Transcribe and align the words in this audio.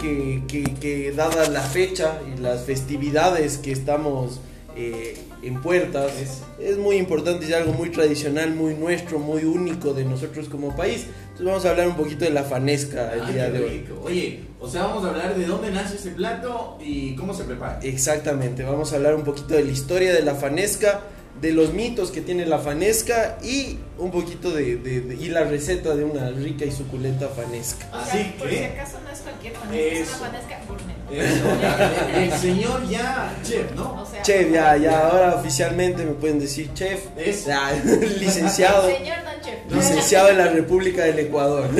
Que, 0.00 0.42
que, 0.48 0.64
que 0.64 1.12
dada 1.12 1.48
la 1.48 1.62
fecha 1.62 2.20
y 2.26 2.40
las 2.40 2.64
festividades 2.64 3.58
que 3.58 3.70
estamos 3.70 4.40
eh, 4.76 5.16
en 5.42 5.62
puertas, 5.62 6.12
es, 6.60 6.76
muy 6.76 6.96
importante 6.96 7.46
y 7.46 7.52
algo 7.52 7.72
muy 7.72 7.90
tradicional, 7.90 8.54
muy 8.54 8.74
nuestro, 8.74 9.18
muy 9.18 9.44
único 9.44 9.94
de 9.94 10.04
nosotros 10.04 10.48
como 10.48 10.76
país. 10.76 11.06
Entonces 11.22 11.46
vamos 11.46 11.64
a 11.64 11.70
hablar 11.70 11.88
un 11.88 11.96
poquito 11.96 12.24
de 12.24 12.30
la 12.30 12.44
fanesca 12.44 13.12
el 13.14 13.32
día 13.32 13.50
de 13.50 13.64
hoy. 13.64 13.88
Oye, 14.02 14.40
o 14.60 14.68
sea, 14.68 14.82
vamos 14.84 15.04
a 15.04 15.10
hablar 15.10 15.36
de 15.36 15.46
dónde 15.46 15.70
nace 15.70 15.96
ese 15.96 16.10
plato 16.10 16.78
y 16.80 17.14
cómo 17.14 17.32
se 17.32 17.44
prepara. 17.44 17.80
Exactamente, 17.82 18.62
vamos 18.62 18.92
a 18.92 18.96
hablar 18.96 19.14
un 19.14 19.24
poquito 19.24 19.54
de 19.54 19.64
la 19.64 19.70
historia 19.70 20.12
de 20.12 20.22
la 20.22 20.34
fanesca 20.34 21.00
de 21.40 21.52
los 21.52 21.72
mitos 21.72 22.10
que 22.10 22.20
tiene 22.20 22.44
la 22.44 22.58
fanesca 22.58 23.38
y 23.42 23.78
un 23.98 24.10
poquito 24.10 24.50
de, 24.50 24.76
de, 24.76 25.14
y 25.14 25.28
la 25.28 25.44
receta 25.44 25.94
de 25.94 26.04
una 26.04 26.30
rica 26.30 26.64
y 26.64 26.72
suculenta 26.72 27.28
fanesca. 27.28 27.88
Así 27.92 28.18
que 28.18 28.38
por 28.38 28.48
si 28.50 28.58
acaso 28.58 28.98
no 29.02 29.10
es 29.10 29.20
cualquier 29.20 29.54
fanesca, 29.54 29.80
es 29.80 30.08
una 30.08 30.18
fanesca 30.18 30.60
gourmet. 30.68 30.89
El 31.10 32.32
señor 32.38 32.88
ya 32.88 33.34
chef, 33.42 33.72
¿no? 33.72 34.02
O 34.02 34.06
sea, 34.06 34.22
chef, 34.22 34.52
ya, 34.52 34.76
ya, 34.76 35.08
ahora 35.08 35.34
oficialmente 35.36 36.04
me 36.04 36.12
pueden 36.12 36.38
decir 36.38 36.72
chef. 36.74 37.06
Es 37.16 37.46
ya, 37.46 37.72
licenciado. 38.18 38.86
Señor 38.86 39.18
don 39.24 39.40
chef. 39.42 39.72
Licenciado 39.72 40.28
en 40.28 40.38
la 40.38 40.46
República 40.48 41.04
del 41.04 41.18
Ecuador. 41.18 41.68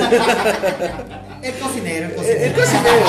El 1.42 1.54
cocinero, 1.54 2.06
el 2.06 2.14
cocinero. 2.14 2.44
El, 2.44 2.52
cocinero. 2.52 3.08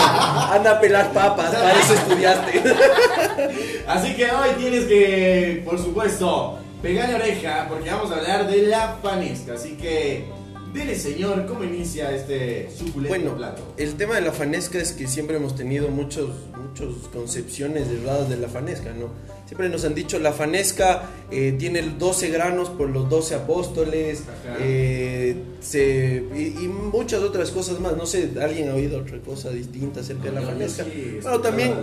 Anda 0.52 0.71
a 0.71 0.79
pelar 0.79 1.12
papas, 1.12 1.53
para 1.53 1.73
eso 1.73 1.93
estudiaste. 1.95 2.63
Así 3.88 4.13
que 4.15 4.23
hoy 4.31 4.49
tienes 4.57 4.85
que, 4.85 5.62
por 5.65 5.77
supuesto, 5.77 6.57
pegarle 6.81 7.15
oreja 7.15 7.65
porque 7.67 7.90
vamos 7.90 8.09
a 8.09 8.15
hablar 8.15 8.48
de 8.48 8.67
la 8.67 8.95
fanesca. 9.03 9.55
Así 9.55 9.71
que, 9.76 10.27
dile 10.73 10.95
señor, 10.95 11.45
¿cómo 11.45 11.63
inicia 11.63 12.16
este 12.16 12.70
suculento 12.71 13.09
bueno, 13.09 13.38
plato? 13.38 13.73
El 13.77 13.96
tema 13.96 14.15
de 14.15 14.21
la 14.21 14.32
fanesca 14.32 14.79
es 14.79 14.93
que 14.93 15.07
siempre 15.07 15.37
hemos 15.37 15.55
tenido 15.55 15.90
muchos, 15.90 16.29
muchas 16.57 17.07
concepciones 17.13 17.87
erradas 17.90 18.29
de 18.29 18.37
la 18.37 18.48
fanesca, 18.48 18.93
¿no? 18.93 19.09
Siempre 19.46 19.68
nos 19.68 19.84
han 19.84 19.93
dicho 19.93 20.18
la 20.18 20.31
fanesca 20.31 21.09
eh, 21.29 21.55
tiene 21.59 21.81
12 21.81 22.29
granos 22.29 22.70
por 22.70 22.90
los 22.90 23.09
12 23.09 23.35
apóstoles 23.35 24.23
eh, 24.59 25.35
y, 25.73 26.68
muchas 26.68 27.21
otras 27.21 27.51
cosas 27.51 27.79
más. 27.79 27.98
No 27.98 28.05
sé, 28.05 28.31
¿alguien 28.41 28.70
ha 28.70 28.76
oído 28.76 28.99
otra 28.99 29.20
cosa 29.20 29.49
distinta 29.49 29.99
acerca 29.99 30.24
de 30.24 30.31
la 30.31 30.41
fanesca? 30.41 30.85
bueno, 31.21 31.41
también... 31.41 31.74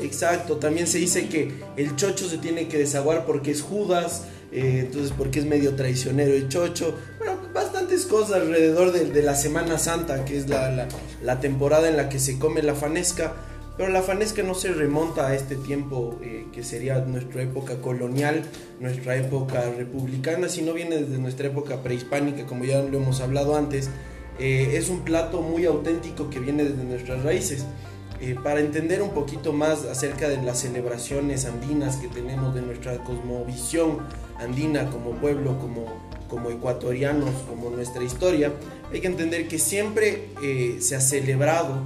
Exacto, 0.00 0.56
también 0.56 0.88
se 0.88 0.98
dice 0.98 1.28
que 1.28 1.52
el 1.76 1.94
chocho 1.94 2.28
se 2.28 2.38
tiene 2.38 2.66
que 2.66 2.78
desaguar 2.78 3.26
porque 3.26 3.52
es 3.52 3.62
Judas, 3.62 4.24
eh, 4.50 4.84
entonces 4.86 5.12
porque 5.16 5.38
es 5.38 5.44
medio 5.44 5.74
traicionero 5.74 6.34
el 6.34 6.48
chocho. 6.48 6.94
Bueno, 7.18 7.31
bastantes 7.92 8.06
cosas 8.06 8.42
alrededor 8.42 8.92
de, 8.92 9.22
la 9.22 9.34
Semana 9.34 9.78
Santa, 9.78 10.24
que 10.24 10.38
es 10.38 10.48
la, 10.48 10.88
la 11.22 11.40
temporada 11.40 11.88
en 11.88 11.96
la 11.96 12.08
que 12.08 12.18
se 12.18 12.38
come 12.38 12.62
la 12.62 12.74
fanesca. 12.74 13.34
Pero 13.76 13.90
la 13.90 14.02
fanesca 14.02 14.42
no 14.42 14.54
se 14.54 14.72
remonta 14.72 15.28
a 15.28 15.34
este 15.34 15.56
tiempo 15.56 16.18
eh, 16.22 16.46
que 16.52 16.62
sería 16.62 16.98
nuestra 17.00 17.42
época 17.42 17.80
colonial, 17.80 18.42
nuestra 18.80 19.16
época 19.16 19.62
republicana, 19.76 20.48
sino 20.48 20.74
viene 20.74 20.96
desde 20.96 21.18
nuestra 21.18 21.46
época 21.46 21.82
prehispánica, 21.82 22.44
como 22.44 22.64
ya 22.64 22.82
lo 22.82 22.98
hemos 22.98 23.20
hablado 23.20 23.56
antes. 23.56 23.88
Eh, 24.38 24.74
es 24.74 24.90
un 24.90 25.00
plato 25.00 25.40
muy 25.40 25.64
auténtico 25.64 26.28
que 26.28 26.38
viene 26.38 26.64
desde 26.64 26.84
nuestras 26.84 27.22
raíces. 27.22 27.64
Eh, 28.20 28.36
para 28.42 28.60
entender 28.60 29.02
un 29.02 29.10
poquito 29.10 29.52
más 29.52 29.84
acerca 29.84 30.28
de 30.28 30.40
las 30.42 30.60
celebraciones 30.60 31.44
andinas 31.44 31.96
que 31.96 32.08
tenemos, 32.08 32.54
de 32.54 32.62
nuestra 32.62 32.98
cosmovisión 32.98 33.98
andina 34.38 34.90
como 34.90 35.12
pueblo, 35.12 35.58
como, 35.58 36.11
como 36.32 36.48
ecuatorianos, 36.48 37.30
como 37.46 37.68
nuestra 37.68 38.02
historia, 38.02 38.54
hay 38.90 39.02
que 39.02 39.06
entender 39.06 39.48
que 39.48 39.58
siempre 39.58 40.28
se 40.80 40.96
ha 40.96 41.00
celebrado 41.02 41.82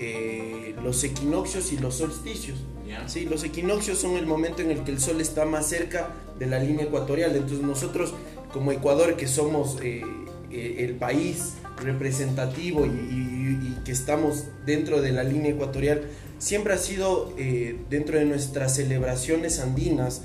eh, 0.00 0.76
los 0.84 1.02
equinoccios 1.02 1.72
y 1.72 1.78
los 1.78 1.96
solsticios. 1.96 2.58
Sí, 3.06 3.26
los 3.26 3.44
equinoccios 3.44 3.98
son 3.98 4.16
el 4.16 4.26
momento 4.26 4.62
en 4.62 4.70
el 4.70 4.82
que 4.82 4.90
el 4.90 5.00
sol 5.00 5.20
está 5.20 5.44
más 5.44 5.66
cerca 5.66 6.14
de 6.38 6.46
la 6.46 6.58
línea 6.58 6.86
ecuatorial. 6.86 7.34
Entonces 7.34 7.60
nosotros 7.60 8.14
como 8.52 8.72
Ecuador, 8.72 9.16
que 9.16 9.26
somos 9.26 9.78
eh, 9.82 10.02
eh, 10.50 10.76
el 10.78 10.94
país 10.94 11.54
representativo 11.82 12.86
y, 12.86 13.76
que 13.84 13.92
estamos 13.92 14.44
dentro 14.66 15.00
de 15.00 15.12
la 15.12 15.22
línea 15.22 15.52
ecuatorial, 15.52 16.02
siempre 16.38 16.74
ha 16.74 16.78
sido 16.78 17.32
dentro 17.88 18.18
de 18.18 18.26
nuestras 18.26 18.76
celebraciones 18.76 19.60
andinas 19.60 20.22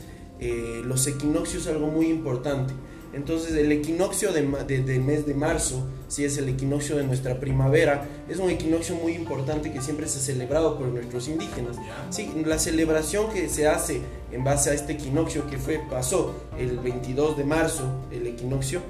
los 0.83 1.07
equinoccios 1.07 1.67
algo 1.67 1.87
muy 1.87 2.07
importante. 2.07 2.73
Entonces 3.13 3.53
el 3.53 3.71
equinoccio 3.71 4.31
del 4.33 4.51
de, 4.67 4.99
mes 4.99 5.25
de 5.25 5.35
marzo, 5.35 5.87
si 6.07 6.25
es 6.25 6.37
el 6.37 6.49
equinoccio 6.49 6.97
de 6.97 7.03
nuestra 7.03 7.39
primavera, 7.39 8.07
es 8.27 8.37
un 8.37 8.49
equinoccio 8.49 8.95
muy 8.95 9.13
importante 9.13 9.71
que 9.71 9.81
siempre 9.81 10.07
se 10.07 10.17
ha 10.17 10.21
celebrado 10.21 10.77
por 10.77 10.87
nuestros 10.87 11.27
indígenas. 11.27 11.77
Sí, 12.09 12.31
la 12.45 12.57
celebración 12.57 13.31
que 13.31 13.49
se 13.49 13.67
hace 13.67 14.01
en 14.31 14.43
base 14.43 14.71
a 14.71 14.73
este 14.73 14.93
equinoccio 14.93 15.47
que 15.47 15.57
fue, 15.57 15.79
pasó 15.89 16.33
el 16.57 16.79
22 16.79 17.37
de 17.37 17.43
marzo, 17.43 17.83
el 18.11 18.25
equinoccio, 18.25 18.81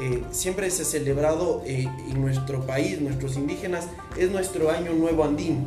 eh, 0.00 0.22
siempre 0.30 0.70
se 0.70 0.82
ha 0.82 0.84
celebrado 0.84 1.62
eh, 1.66 1.88
en 2.10 2.20
nuestro 2.20 2.66
país, 2.66 3.00
nuestros 3.00 3.36
indígenas, 3.36 3.86
es 4.18 4.30
nuestro 4.30 4.70
año 4.70 4.92
nuevo 4.92 5.24
andino. 5.24 5.64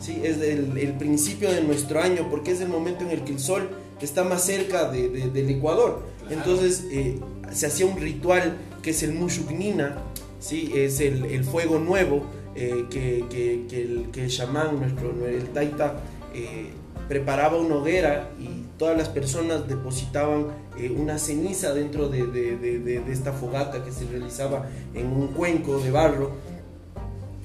¿sí? 0.00 0.20
Es 0.22 0.38
el, 0.38 0.78
el, 0.78 0.92
principio 0.94 1.50
de 1.50 1.62
nuestro 1.62 2.00
año 2.00 2.28
porque 2.30 2.52
es 2.52 2.60
el 2.60 2.68
momento 2.68 3.04
en 3.04 3.10
el 3.10 3.24
que 3.24 3.32
el 3.32 3.40
sol 3.40 3.68
está 4.00 4.24
más 4.24 4.44
cerca 4.44 4.90
de, 4.90 5.08
del 5.08 5.50
Ecuador. 5.50 6.02
Entonces, 6.30 6.84
eh, 6.90 7.18
se 7.52 7.66
hacía 7.66 7.86
un 7.86 7.98
ritual 7.98 8.56
que 8.82 8.90
es 8.90 9.02
el 9.02 9.14
Mushugnina, 9.14 9.96
¿sí? 10.40 10.72
es 10.74 11.00
el, 11.00 11.24
el 11.26 11.44
fuego 11.44 11.78
nuevo 11.78 12.24
eh, 12.54 12.86
que, 12.90 13.24
que, 13.30 13.66
que, 13.68 13.82
el, 13.82 14.10
que 14.10 14.24
el 14.24 14.30
chamán, 14.30 14.80
nuestro, 14.80 15.12
el 15.26 15.48
taita, 15.50 16.00
eh, 16.34 16.70
preparaba 17.08 17.56
una 17.56 17.76
hoguera 17.76 18.30
y 18.38 18.64
todas 18.76 18.96
las 18.96 19.08
personas 19.08 19.68
depositaban 19.68 20.48
eh, 20.76 20.90
una 20.90 21.18
ceniza 21.18 21.72
dentro 21.72 22.08
de, 22.08 22.26
de, 22.26 22.56
de, 22.56 23.12
esta 23.12 23.32
fogata 23.32 23.84
que 23.84 23.92
se 23.92 24.06
realizaba 24.06 24.68
en 24.94 25.06
un 25.06 25.28
cuenco 25.28 25.78
de 25.78 25.90
barro 25.90 26.32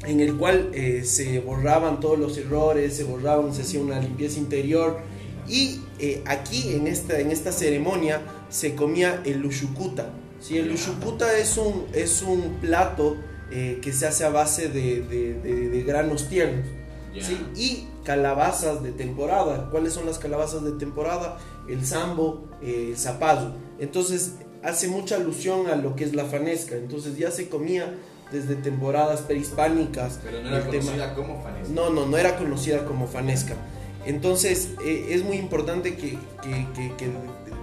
en 0.05 0.19
el 0.19 0.35
cual 0.35 0.71
se 1.05 1.39
borraban 1.39 2.01
todos 2.01 2.19
los 2.19 2.37
errores, 2.37 2.97
se 2.97 3.05
borraban, 3.05 3.53
se 3.53 3.61
hacía 3.61 3.79
una 3.79 4.01
limpieza 4.01 4.37
interior 4.37 4.99
y 5.47 5.79
aquí 6.25 6.73
en 6.73 6.87
esta, 6.87 7.19
en 7.19 7.31
esta 7.31 7.51
ceremonia 7.51 8.21
se 8.49 8.75
comía 8.75 9.21
el 9.25 9.39
lushukuta. 9.39 10.09
¿sí? 10.39 10.57
El 10.57 10.69
lushukuta 10.69 11.37
es 11.37 11.57
un, 11.57 11.85
es 11.93 12.21
un 12.21 12.57
plato 12.61 13.17
eh, 13.51 13.79
que 13.81 13.93
se 13.93 14.07
hace 14.07 14.25
a 14.25 14.29
base 14.29 14.69
de, 14.69 15.83
granos 15.85 16.27
tiernos. 16.29 16.65
¿sí? 17.19 17.37
Y 17.55 17.87
calabazas 18.03 18.83
de 18.83 18.91
temporada. 18.91 19.69
¿Cuáles 19.69 19.93
son 19.93 20.05
las 20.05 20.19
calabazas 20.19 20.63
de 20.63 20.71
temporada? 20.73 21.37
El 21.67 21.85
sambo, 21.85 22.45
eh, 22.61 22.89
el 22.89 22.97
zapazo. 22.97 23.53
Entonces 23.79 24.33
hace 24.63 24.87
mucha 24.87 25.17
alusión 25.17 25.67
a 25.67 25.75
lo 25.75 25.95
que 25.95 26.03
es 26.03 26.15
la 26.15 26.25
fanesca. 26.25 26.75
Entonces 26.75 27.17
ya 27.17 27.31
se 27.31 27.49
comía 27.49 27.93
desde 28.31 28.55
temporadas 28.55 29.21
prehispánicas. 29.21 30.19
Pero 30.23 30.41
no 30.41 30.49
era 30.49 30.65
conocida 30.65 31.15
como 31.15 31.43
fanesca. 31.43 31.73
No, 31.73 31.89
no, 31.91 32.05
no 32.05 32.17
era 32.17 32.35
conocida 32.37 32.85
como 32.85 33.07
fanesca. 33.07 33.55
Entonces 34.05 34.71
eh, 34.83 35.07
es 35.09 35.23
muy 35.23 35.37
importante 35.37 35.95
que, 35.95 36.17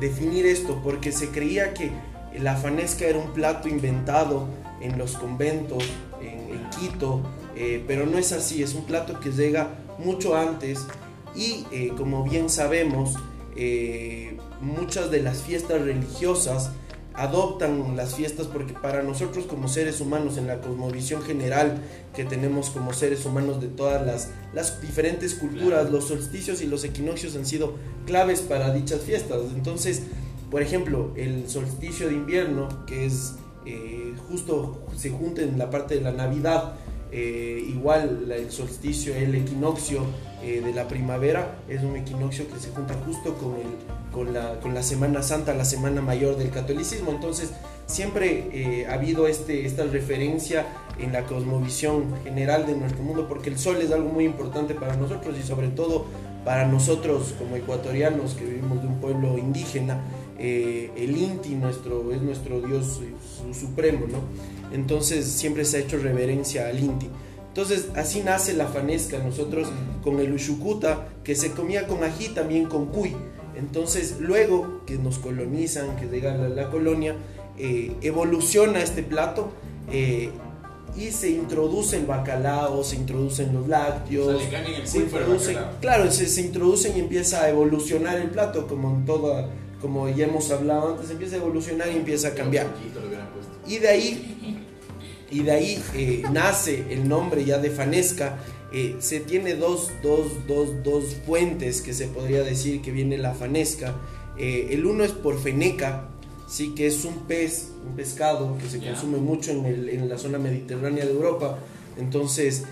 definir 0.00 0.46
esto 0.46 0.80
porque 0.82 1.12
se 1.12 1.28
creía 1.28 1.74
que 1.74 1.90
la 2.38 2.56
fanesca 2.56 3.04
era 3.04 3.18
un 3.18 3.32
plato 3.32 3.68
inventado 3.68 4.48
en 4.80 4.96
los 4.96 5.16
conventos, 5.16 5.84
en, 6.22 6.50
Quito, 6.70 7.20
eh, 7.56 7.82
pero 7.86 8.06
no 8.06 8.16
es 8.16 8.30
así, 8.32 8.62
es 8.62 8.74
un 8.74 8.84
plato 8.84 9.18
que 9.18 9.32
llega 9.32 9.70
mucho 9.98 10.36
antes 10.36 10.86
y 11.34 11.66
eh, 11.72 11.92
como 11.96 12.22
bien 12.22 12.48
sabemos, 12.48 13.16
muchas 14.60 15.10
de 15.10 15.20
las 15.20 15.42
fiestas 15.42 15.82
religiosas 15.82 16.70
adoptan 17.14 17.96
las 17.96 18.14
fiestas 18.14 18.46
porque 18.46 18.72
para 18.72 19.02
nosotros 19.02 19.44
como 19.46 19.68
seres 19.68 20.00
humanos 20.00 20.36
en 20.36 20.46
la 20.46 20.60
cosmovisión 20.60 21.22
general 21.22 21.78
que 22.14 22.24
tenemos 22.24 22.70
como 22.70 22.92
seres 22.92 23.24
humanos 23.26 23.60
de 23.60 23.68
todas 23.68 24.06
las, 24.06 24.30
las 24.52 24.80
diferentes 24.80 25.34
culturas, 25.34 25.90
los 25.90 26.08
solsticios 26.08 26.62
y 26.62 26.66
los 26.66 26.84
equinoccios 26.84 27.36
han 27.36 27.46
sido 27.46 27.74
claves 28.06 28.40
para 28.40 28.72
dichas 28.72 29.00
fiestas. 29.00 29.40
Entonces, 29.54 30.02
por 30.50 30.62
ejemplo, 30.62 31.12
el 31.16 31.48
solsticio 31.48 32.08
de 32.08 32.14
invierno, 32.14 32.84
que 32.86 33.06
es 33.06 33.34
eh, 33.66 34.14
justo 34.28 34.80
se 34.96 35.10
junta 35.10 35.42
en 35.42 35.58
la 35.58 35.70
parte 35.70 35.96
de 35.96 36.00
la 36.00 36.12
Navidad, 36.12 36.74
eh, 37.12 37.64
igual 37.68 38.30
el 38.30 38.50
solsticio, 38.52 39.14
el 39.14 39.34
equinoccio 39.34 40.02
eh, 40.44 40.60
de 40.60 40.72
la 40.72 40.86
primavera 40.86 41.56
es 41.68 41.82
un 41.82 41.96
equinoccio 41.96 42.48
que 42.48 42.60
se 42.60 42.70
junta 42.70 42.94
justo 43.04 43.34
con, 43.34 43.56
el, 43.56 44.12
con, 44.12 44.32
la, 44.32 44.60
con 44.60 44.74
la 44.74 44.82
Semana 44.82 45.20
Santa, 45.22 45.52
la 45.54 45.64
Semana 45.64 46.02
Mayor 46.02 46.36
del 46.36 46.50
catolicismo. 46.50 47.10
Entonces 47.10 47.50
siempre 47.86 48.48
eh, 48.52 48.86
ha 48.86 48.94
habido 48.94 49.26
este, 49.26 49.66
esta 49.66 49.84
referencia 49.84 50.66
en 50.98 51.12
la 51.12 51.24
cosmovisión 51.24 52.14
general 52.22 52.66
de 52.66 52.76
nuestro 52.76 53.02
mundo 53.02 53.26
porque 53.28 53.50
el 53.50 53.58
sol 53.58 53.78
es 53.82 53.90
algo 53.90 54.10
muy 54.10 54.24
importante 54.24 54.74
para 54.74 54.94
nosotros 54.96 55.34
y 55.36 55.42
sobre 55.42 55.68
todo 55.68 56.06
para 56.44 56.66
nosotros 56.66 57.34
como 57.38 57.56
ecuatorianos 57.56 58.34
que 58.34 58.44
vivimos 58.44 58.82
de 58.82 58.88
un 58.88 59.00
pueblo 59.00 59.36
indígena. 59.36 60.00
el 60.38 61.16
Inti 61.16 61.50
nuestro, 61.50 62.12
es 62.12 62.22
nuestro 62.22 62.60
Dios 62.60 63.00
supremo, 63.52 64.06
¿no? 64.06 64.20
Entonces 64.72 65.26
siempre 65.26 65.64
se 65.64 65.78
ha 65.78 65.80
hecho 65.80 65.98
reverencia 65.98 66.68
al 66.68 66.78
Inti. 66.78 67.08
Entonces 67.48 67.88
así 67.96 68.20
nace 68.20 68.52
la 68.52 68.66
fanesca, 68.66 69.18
nosotros 69.18 69.68
con 70.02 70.20
el 70.20 70.32
ushucuta, 70.32 71.08
que 71.24 71.34
se 71.34 71.50
comía 71.50 71.86
con 71.86 72.04
ají, 72.04 72.28
también 72.28 72.66
con 72.66 72.86
cuy. 72.86 73.16
Entonces 73.56 74.16
luego 74.20 74.82
que 74.86 74.96
nos 74.96 75.18
colonizan, 75.18 75.96
que 75.96 76.06
llega 76.06 76.36
la, 76.36 76.48
la 76.48 76.70
colonia, 76.70 77.16
eh, 77.58 77.94
evoluciona 78.00 78.80
este 78.80 79.02
plato 79.02 79.50
eh, 79.92 80.30
y 80.96 81.10
se 81.10 81.28
introduce 81.28 81.96
el 81.96 82.06
bacalao, 82.06 82.82
se 82.82 82.96
introducen 82.96 83.52
los 83.52 83.68
lácteos, 83.68 84.42
se 84.84 84.98
introducen, 84.98 85.58
claro, 85.80 86.10
se, 86.10 86.26
se 86.26 86.40
introducen 86.40 86.96
y 86.96 87.00
empieza 87.00 87.42
a 87.42 87.50
evolucionar 87.50 88.16
el 88.18 88.30
plato 88.30 88.66
como 88.66 88.90
en 88.90 89.04
toda, 89.04 89.50
como 89.80 90.08
ya 90.08 90.24
hemos 90.26 90.50
hablado 90.50 90.94
antes, 90.94 91.10
empieza 91.10 91.36
a 91.36 91.38
evolucionar 91.40 91.88
y 91.88 91.96
empieza 91.96 92.28
a 92.28 92.34
cambiar. 92.34 92.68
Y 93.66 93.78
de 93.78 93.88
ahí, 93.88 94.59
y 95.30 95.42
de 95.42 95.50
ahí 95.52 95.82
eh, 95.94 96.22
nace 96.32 96.84
el 96.90 97.08
nombre 97.08 97.44
ya 97.44 97.58
de 97.58 97.70
Fanesca. 97.70 98.38
Eh, 98.72 98.96
se 99.00 99.20
tiene 99.20 99.54
dos, 99.54 99.90
dos, 100.02 100.46
dos, 100.46 100.82
dos, 100.84 101.16
fuentes 101.26 101.80
que 101.80 101.92
se 101.92 102.06
podría 102.06 102.42
decir 102.42 102.82
que 102.82 102.90
viene 102.90 103.18
la 103.18 103.34
Fanesca. 103.34 103.94
Eh, 104.38 104.68
el 104.70 104.86
uno 104.86 105.04
es 105.04 105.12
por 105.12 105.38
Feneca, 105.38 106.08
sí 106.48 106.74
que 106.74 106.86
es 106.86 107.04
un 107.04 107.26
pez, 107.26 107.70
un 107.86 107.96
pescado 107.96 108.56
que 108.58 108.68
se 108.68 108.78
consume 108.78 109.18
mucho 109.18 109.50
en, 109.50 109.64
el, 109.64 109.88
en, 109.88 110.08
la 110.08 110.18
zona 110.18 110.38
mediterránea 110.38 111.04
de 111.04 111.10
Europa. 111.10 111.58
Entonces, 111.98 112.64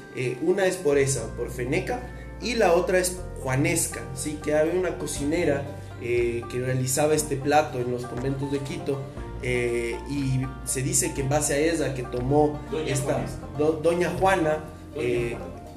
una 0.42 0.66
es 0.66 0.76
por 0.76 0.96
esa, 0.96 1.34
por 1.36 1.50
Feneca, 1.50 2.00
y 2.40 2.54
la 2.54 2.72
otra 2.72 2.98
es 2.98 3.18
Juanesca, 3.42 4.00
sí 4.14 4.38
que 4.42 4.54
había 4.54 4.74
una 4.74 4.96
cocinera 4.96 5.64
que 6.00 6.44
realizaba 6.52 7.14
este 7.14 7.36
plato 7.36 7.80
en 7.80 7.90
los 7.90 8.06
conventos 8.06 8.52
de 8.52 8.60
Quito 8.60 9.02
eh, 9.42 9.96
y 10.10 10.40
se 10.64 10.82
dice 10.82 11.14
que 11.14 11.20
en 11.22 11.28
base 11.28 11.54
a 11.54 11.58
ella 11.58 11.94
que 11.94 12.02
tomó 12.02 12.58
Doña 12.70 12.92
esta 12.92 13.24
Doña 13.56 14.10
Juana, 14.18 14.64
eh, 14.94 15.36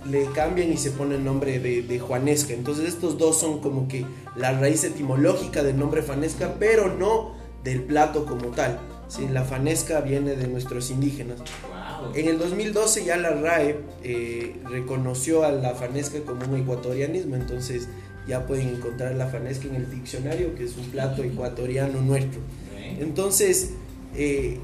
le 0.10 0.26
cambian 0.28 0.72
y 0.72 0.78
se 0.78 0.92
pone 0.92 1.16
el 1.16 1.24
nombre 1.24 1.60
de, 1.60 2.00
Juanesca. 2.00 2.54
Entonces 2.54 2.88
estos 2.88 3.18
dos 3.18 3.40
son 3.40 3.60
como 3.60 3.88
que 3.88 4.06
la 4.36 4.52
raíz 4.54 4.84
etimológica 4.84 5.64
del 5.64 5.78
nombre 5.78 6.02
Fanesca, 6.02 6.56
pero 6.60 6.96
no 6.96 7.36
del 7.64 7.84
plato 7.84 8.26
como 8.26 8.48
tal. 8.48 8.80
¿sí? 9.08 9.28
La 9.32 9.44
Fanesca 9.44 10.02
viene 10.02 10.36
de 10.36 10.48
nuestros 10.48 10.90
indígenas. 10.90 11.40
En 12.16 12.28
el 12.28 12.40
2012 12.40 13.06
ya 13.06 13.18
la 13.18 13.30
RAE 13.30 13.80
eh, 14.04 14.56
reconoció 14.70 15.44
a 15.44 15.52
la 15.52 15.76
Fanesca 15.76 16.20
como 16.22 16.46
un 16.46 16.60
ecuatorianismo, 16.60 17.36
entonces 17.36 17.88
ya 18.28 18.48
pueden 18.48 18.70
encontrar 18.70 19.14
la 19.16 19.28
Fanesca 19.28 19.68
en 19.68 19.76
el 19.76 19.90
diccionario, 19.90 20.56
que 20.56 20.64
es 20.64 20.78
un 20.78 20.86
plato 20.86 21.24
ecuatoriano 21.24 22.02
nuestro. 22.02 22.42
Entonces, 23.02 23.72
eh, 24.16 24.60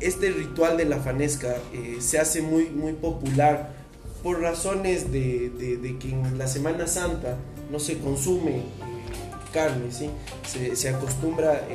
este 0.00 0.30
ritual 0.30 0.78
de 0.78 0.86
la 0.86 0.98
fanesca 0.98 1.56
eh, 1.74 1.98
se 2.00 2.18
hace 2.18 2.40
muy, 2.40 2.70
muy 2.70 2.94
popular 2.94 3.74
por 4.22 4.40
razones 4.40 5.12
de, 5.12 5.96
que 6.00 6.10
en 6.10 6.38
la 6.38 6.46
Semana 6.46 6.86
Santa 6.86 7.36
no 7.70 7.78
se 7.78 7.98
consume 7.98 8.56
eh, 8.56 8.62
carne, 9.52 9.90
¿sí? 9.90 10.08
se, 10.46 10.88
acostumbra 10.88 11.66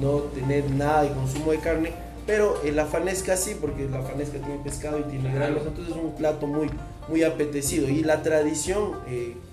no 0.00 0.18
tener 0.34 0.70
nada 0.70 1.02
de 1.02 1.10
consumo 1.10 1.52
de 1.52 1.58
carne, 1.58 1.92
pero 2.26 2.60
la 2.72 2.86
fanesca 2.86 3.36
sí, 3.36 3.54
porque 3.60 3.86
la 3.86 4.02
fanesca 4.02 4.38
tiene 4.38 4.62
pescado 4.64 4.98
y 5.00 5.02
tiene 5.04 5.32
granos, 5.32 5.62
entonces 5.66 5.94
es 5.94 6.02
un 6.02 6.14
plato 6.14 6.46
muy, 6.46 6.68
muy 7.08 7.22
apetecido. 7.22 7.88
Y 7.88 8.02
la 8.02 8.22
tradición 8.22 8.92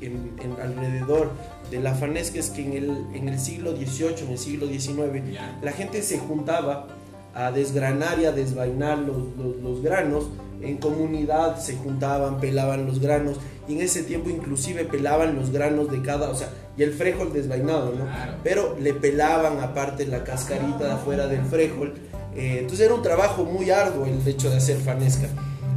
en, 0.02 0.56
alrededor 0.62 1.32
de 1.72 1.80
la 1.80 1.96
fanesca 1.96 2.40
es 2.40 2.50
que 2.50 2.66
en 2.66 2.74
el, 2.74 2.90
en 3.14 3.30
el 3.30 3.40
siglo 3.40 3.76
XVIII, 3.76 4.26
en 4.26 4.32
el 4.32 4.38
siglo 4.38 4.68
XIX, 4.68 5.24
la 5.62 5.72
gente 5.72 6.02
se 6.02 6.20
juntaba 6.20 6.88
a 7.34 7.52
desgranar 7.52 8.20
y 8.20 8.26
a 8.26 8.32
desvainar 8.32 8.98
los, 8.98 9.18
los, 9.62 9.82
granos. 9.82 10.30
En 10.62 10.78
comunidad 10.78 11.60
se 11.60 11.76
juntaban, 11.76 12.40
pelaban 12.40 12.86
los 12.86 13.00
granos 13.00 13.38
y 13.68 13.74
en 13.74 13.82
ese 13.82 14.04
tiempo 14.04 14.30
inclusive 14.30 14.86
pelaban 14.86 15.36
los 15.36 15.52
granos 15.52 15.92
de 15.92 16.02
cada, 16.02 16.30
o 16.30 16.36
sea, 16.36 16.50
y 16.78 16.84
el 16.84 16.94
frijol 16.94 17.34
desvainado, 17.34 17.92
¿no? 17.92 18.06
Pero 18.44 18.78
le 18.80 18.94
pelaban 18.94 19.60
aparte 19.60 20.06
la 20.06 20.24
cascarita 20.24 20.86
de 20.86 20.92
afuera 20.92 21.28
del 21.28 21.44
frijol. 21.46 21.94
Eh, 22.36 22.58
entonces 22.60 22.86
era 22.86 22.96
un 22.96 23.02
trabajo 23.02 23.44
muy 23.44 23.70
arduo 23.70 24.06
el 24.06 24.26
hecho 24.28 24.50
de 24.50 24.58
hacer 24.58 24.78
fanesca. 24.78 25.28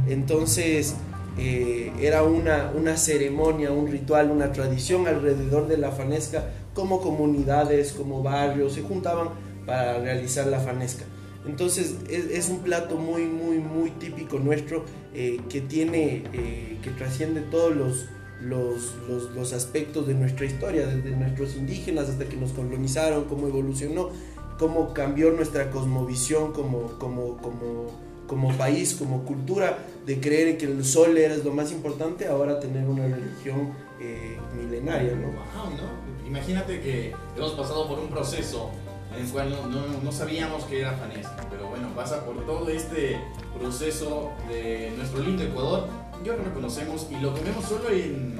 Entonces, 0.07 0.95
eh, 1.37 1.91
era 1.99 2.23
una, 2.23 2.71
una 2.75 2.97
ceremonia, 2.97 3.71
un 3.71 3.87
ritual, 3.87 4.31
una 4.31 4.51
tradición 4.51 5.07
alrededor 5.07 5.67
de 5.67 5.77
la 5.77 5.91
fanesca, 5.91 6.49
como 6.73 7.01
comunidades, 7.01 7.93
como 7.93 8.23
barrios, 8.23 8.73
se 8.73 8.81
juntaban 8.81 9.29
para 9.65 9.99
realizar 9.99 10.47
la 10.47 10.59
fanesca. 10.59 11.05
Entonces 11.45 11.95
es, 12.09 12.49
un 12.49 12.59
plato 12.59 12.97
muy, 12.97 13.23
muy, 13.23 13.59
muy 13.59 13.91
típico 13.91 14.39
nuestro 14.39 14.83
eh, 15.13 15.39
que 15.49 15.61
tiene, 15.61 16.23
eh, 16.33 16.77
que 16.81 16.89
trasciende 16.91 17.41
todos 17.41 17.75
los, 17.75 18.05
los, 18.41 18.95
los, 19.33 19.53
aspectos 19.53 20.05
de 20.05 20.15
nuestra 20.15 20.45
historia, 20.45 20.85
desde 20.85 21.15
nuestros 21.15 21.55
indígenas 21.55 22.09
hasta 22.09 22.25
que 22.25 22.35
nos 22.35 22.51
colonizaron, 22.51 23.23
cómo 23.25 23.47
evolucionó, 23.47 24.09
cómo 24.57 24.93
cambió 24.93 25.31
nuestra 25.31 25.71
cosmovisión 25.71 26.51
como, 26.51 26.99
como, 26.99 27.37
como 27.37 28.08
como 28.29 28.53
país, 28.53 28.93
como 28.93 29.25
cultura, 29.25 29.79
de 30.05 30.21
creer 30.21 30.57
que 30.57 30.65
el 30.65 30.85
sol 30.85 31.17
era 31.17 31.35
lo 31.35 31.51
más 31.51 31.71
importante, 31.71 32.27
ahora 32.27 32.59
tener 32.59 32.85
una 32.87 33.03
religión 33.03 33.73
eh, 33.99 34.37
milenaria, 34.55 35.13
¿no? 35.15 35.27
Wow, 35.27 35.75
¿no? 35.75 36.27
Imagínate 36.27 36.79
que 36.79 37.13
hemos 37.35 37.53
pasado 37.53 37.87
por 37.87 37.97
un 37.97 38.07
proceso 38.07 38.69
en 39.15 39.25
el 39.25 39.31
cual 39.31 39.49
no, 39.49 39.87
no, 40.03 40.11
sabíamos 40.11 40.63
que 40.65 40.81
era 40.81 40.93
fanesca, 40.93 41.47
pero 41.49 41.67
bueno, 41.67 41.87
pasa 41.95 42.23
por 42.23 42.45
todo 42.45 42.69
este 42.69 43.19
proceso 43.57 44.31
de 44.47 44.93
nuestro 44.95 45.23
lindo 45.23 45.43
Ecuador, 45.43 45.87
yo 46.23 46.37
lo 46.37 46.43
reconocemos 46.43 47.07
y 47.09 47.15
lo 47.19 47.33
comemos 47.33 47.65
solo 47.65 47.89
en 47.89 48.35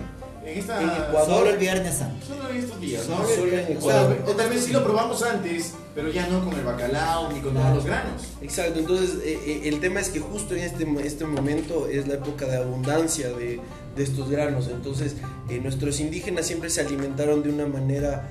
en 0.45 0.57
esta. 0.59 1.07
Ecuador. 1.09 1.37
Solo 1.37 1.49
el 1.49 1.57
Viernes 1.57 1.95
Santo. 1.95 2.25
Solo 2.25 2.49
en 2.49 2.57
estos 2.57 2.81
días. 2.81 3.03
Solo, 3.03 3.45
en 3.45 3.77
Ecuador. 3.77 4.17
O, 4.27 4.31
tal 4.31 4.49
vez 4.49 4.63
sí 4.63 4.71
lo 4.71 4.83
probamos 4.83 5.23
antes, 5.23 5.73
pero 5.95 6.09
ya 6.09 6.27
no 6.27 6.43
con 6.43 6.53
el 6.53 6.65
bacalao 6.65 7.31
ni 7.31 7.39
con 7.39 7.53
todos 7.53 7.75
los 7.75 7.85
granos. 7.85 8.23
Exacto, 8.41 8.79
entonces 8.79 9.17
eh, 9.23 9.39
eh, 9.45 9.61
el 9.65 9.79
tema 9.79 9.99
es 9.99 10.09
que 10.09 10.19
justo 10.19 10.55
en 10.55 10.61
este, 10.61 10.87
este 11.05 11.25
momento 11.25 11.87
es 11.87 12.07
la 12.07 12.15
época 12.15 12.45
de 12.45 12.57
abundancia 12.57 13.29
de, 13.29 13.59
de 13.95 14.03
estos 14.03 14.29
granos. 14.29 14.67
Entonces, 14.67 15.15
eh, 15.49 15.59
nuestros 15.61 15.99
indígenas 15.99 16.47
siempre 16.47 16.69
se 16.69 16.81
alimentaron 16.81 17.43
de 17.43 17.49
una 17.49 17.67
manera. 17.67 18.29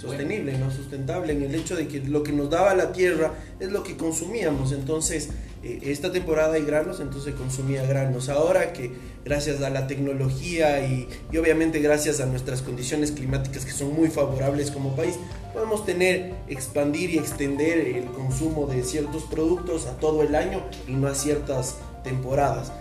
sostenible, 0.00 0.58
no 0.58 0.68
sustentable, 0.68 1.32
en 1.32 1.42
el 1.44 1.54
hecho 1.54 1.76
de 1.76 1.86
que 1.86 2.00
lo 2.00 2.24
que 2.24 2.32
nos 2.32 2.50
daba 2.50 2.74
la 2.74 2.90
tierra 2.92 3.34
es 3.60 3.70
lo 3.70 3.84
que 3.84 3.96
consumíamos. 3.96 4.72
Entonces, 4.72 5.28
esta 5.62 6.10
temporada 6.10 6.54
hay 6.54 6.64
granos, 6.64 7.00
entonces 7.00 7.34
consumía 7.34 7.86
granos. 7.86 8.28
Ahora 8.28 8.72
que 8.72 8.90
gracias 9.24 9.62
a 9.62 9.70
la 9.70 9.86
tecnología 9.86 10.84
y, 10.84 11.08
obviamente 11.38 11.78
gracias 11.78 12.20
a 12.20 12.26
nuestras 12.26 12.62
condiciones 12.62 13.12
climáticas 13.12 13.64
que 13.64 13.70
son 13.70 13.94
muy 13.94 14.08
favorables 14.08 14.70
como 14.70 14.96
país, 14.96 15.14
podemos 15.52 15.86
tener, 15.86 16.34
expandir 16.48 17.10
y 17.10 17.18
extender 17.18 17.78
el 17.78 18.06
consumo 18.06 18.66
de 18.66 18.82
ciertos 18.82 19.22
productos 19.24 19.86
a 19.86 19.96
todo 19.98 20.22
el 20.22 20.34
año 20.34 20.62
y 20.88 20.92
no 20.92 21.06
a 21.06 21.14
ciertas 21.14 21.76
temporadas. 22.02 22.72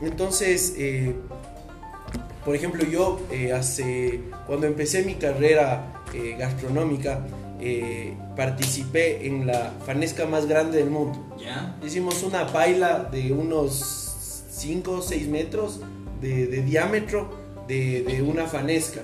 Entonces, 0.00 0.74
eh, 0.78 1.16
por 2.44 2.54
ejemplo, 2.54 2.84
yo 2.84 3.20
eh, 3.32 3.52
hace, 3.52 4.20
cuando 4.46 4.66
empecé 4.66 5.02
mi 5.02 5.14
carrera 5.14 5.92
gastronómica, 6.38 7.20
eh, 7.60 8.14
participé 8.36 9.26
en 9.26 9.46
la 9.46 9.72
fanesca 9.84 10.26
más 10.26 10.46
grande 10.46 10.78
del 10.78 10.90
mundo. 10.90 11.18
Hicimos 11.84 12.22
una 12.22 12.46
paila 12.46 13.08
de 13.10 13.32
unos 13.32 14.44
5 14.50 14.90
o 14.92 15.02
6 15.02 15.28
metros 15.28 15.80
de, 16.20 16.46
diámetro 16.62 17.30
de, 17.66 18.22
una 18.26 18.46
fanesca. 18.46 19.00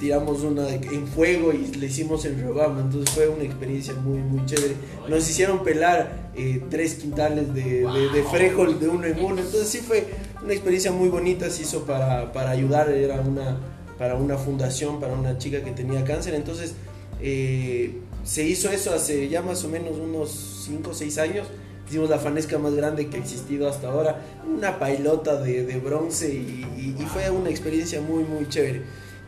Tiramos 0.00 0.42
una 0.42 0.68
en 0.68 1.06
fuego 1.06 1.52
y 1.52 1.66
le 1.76 1.86
hicimos 1.86 2.24
en 2.24 2.42
robama, 2.42 2.80
entonces 2.80 3.14
fue 3.14 3.28
una 3.28 3.44
experiencia 3.44 3.94
muy, 3.94 4.18
muy 4.18 4.44
chévere. 4.44 4.74
Nos 5.08 5.28
hicieron 5.30 5.62
pelar 5.62 6.30
eh, 6.34 6.62
tres 6.68 6.96
quintales 6.96 7.54
de, 7.54 7.86
de, 7.86 8.08
de 8.10 8.88
uno 8.88 9.06
en 9.06 9.24
uno, 9.24 9.40
entonces 9.40 9.68
sí 9.68 9.78
fue 9.78 10.06
una 10.42 10.52
experiencia 10.52 10.92
muy 10.92 11.08
bonita, 11.08 11.48
se 11.48 11.62
hizo 11.62 11.84
para, 11.84 12.32
para 12.32 12.50
ayudar, 12.50 12.90
era 12.90 13.20
una, 13.20 13.56
para 13.96 14.16
una 14.16 14.36
fundación, 14.36 15.00
para 15.00 15.14
una 15.14 15.38
chica 15.38 15.62
que 15.62 15.70
tenía 15.70 16.04
cáncer, 16.04 16.34
entonces 16.34 16.74
eh, 17.20 17.92
se 18.24 18.44
hizo 18.44 18.70
eso 18.70 18.92
hace 18.92 19.28
ya 19.28 19.42
más 19.42 19.64
o 19.64 19.68
menos 19.68 19.98
unos 19.98 20.30
5 20.66 20.90
o 20.90 20.94
6 20.94 21.18
años. 21.18 21.46
Hicimos 21.86 22.08
la 22.08 22.18
fanesca 22.18 22.58
más 22.58 22.74
grande 22.74 23.08
que 23.08 23.18
ha 23.18 23.20
existido 23.20 23.68
hasta 23.68 23.88
ahora, 23.88 24.18
una 24.46 24.78
pailota 24.78 25.40
de, 25.40 25.78
bronce 25.78 26.32
y, 26.32 26.96
fue 27.12 27.30
una 27.30 27.50
experiencia 27.50 28.00
muy, 28.00 28.24
muy 28.24 28.48
chévere. 28.48 28.82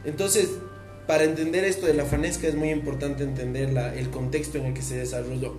Entonces, 0.06 0.48
para 1.06 1.24
entender 1.24 1.64
esto 1.64 1.84
de 1.86 1.92
la 1.92 2.06
fanesca 2.06 2.48
es 2.48 2.54
muy 2.54 2.70
importante 2.70 3.24
entender 3.24 3.76
el 3.94 4.08
contexto 4.08 4.56
en 4.56 4.66
el 4.66 4.74
que 4.74 4.80
se 4.80 4.96
desarrolló. 4.96 5.54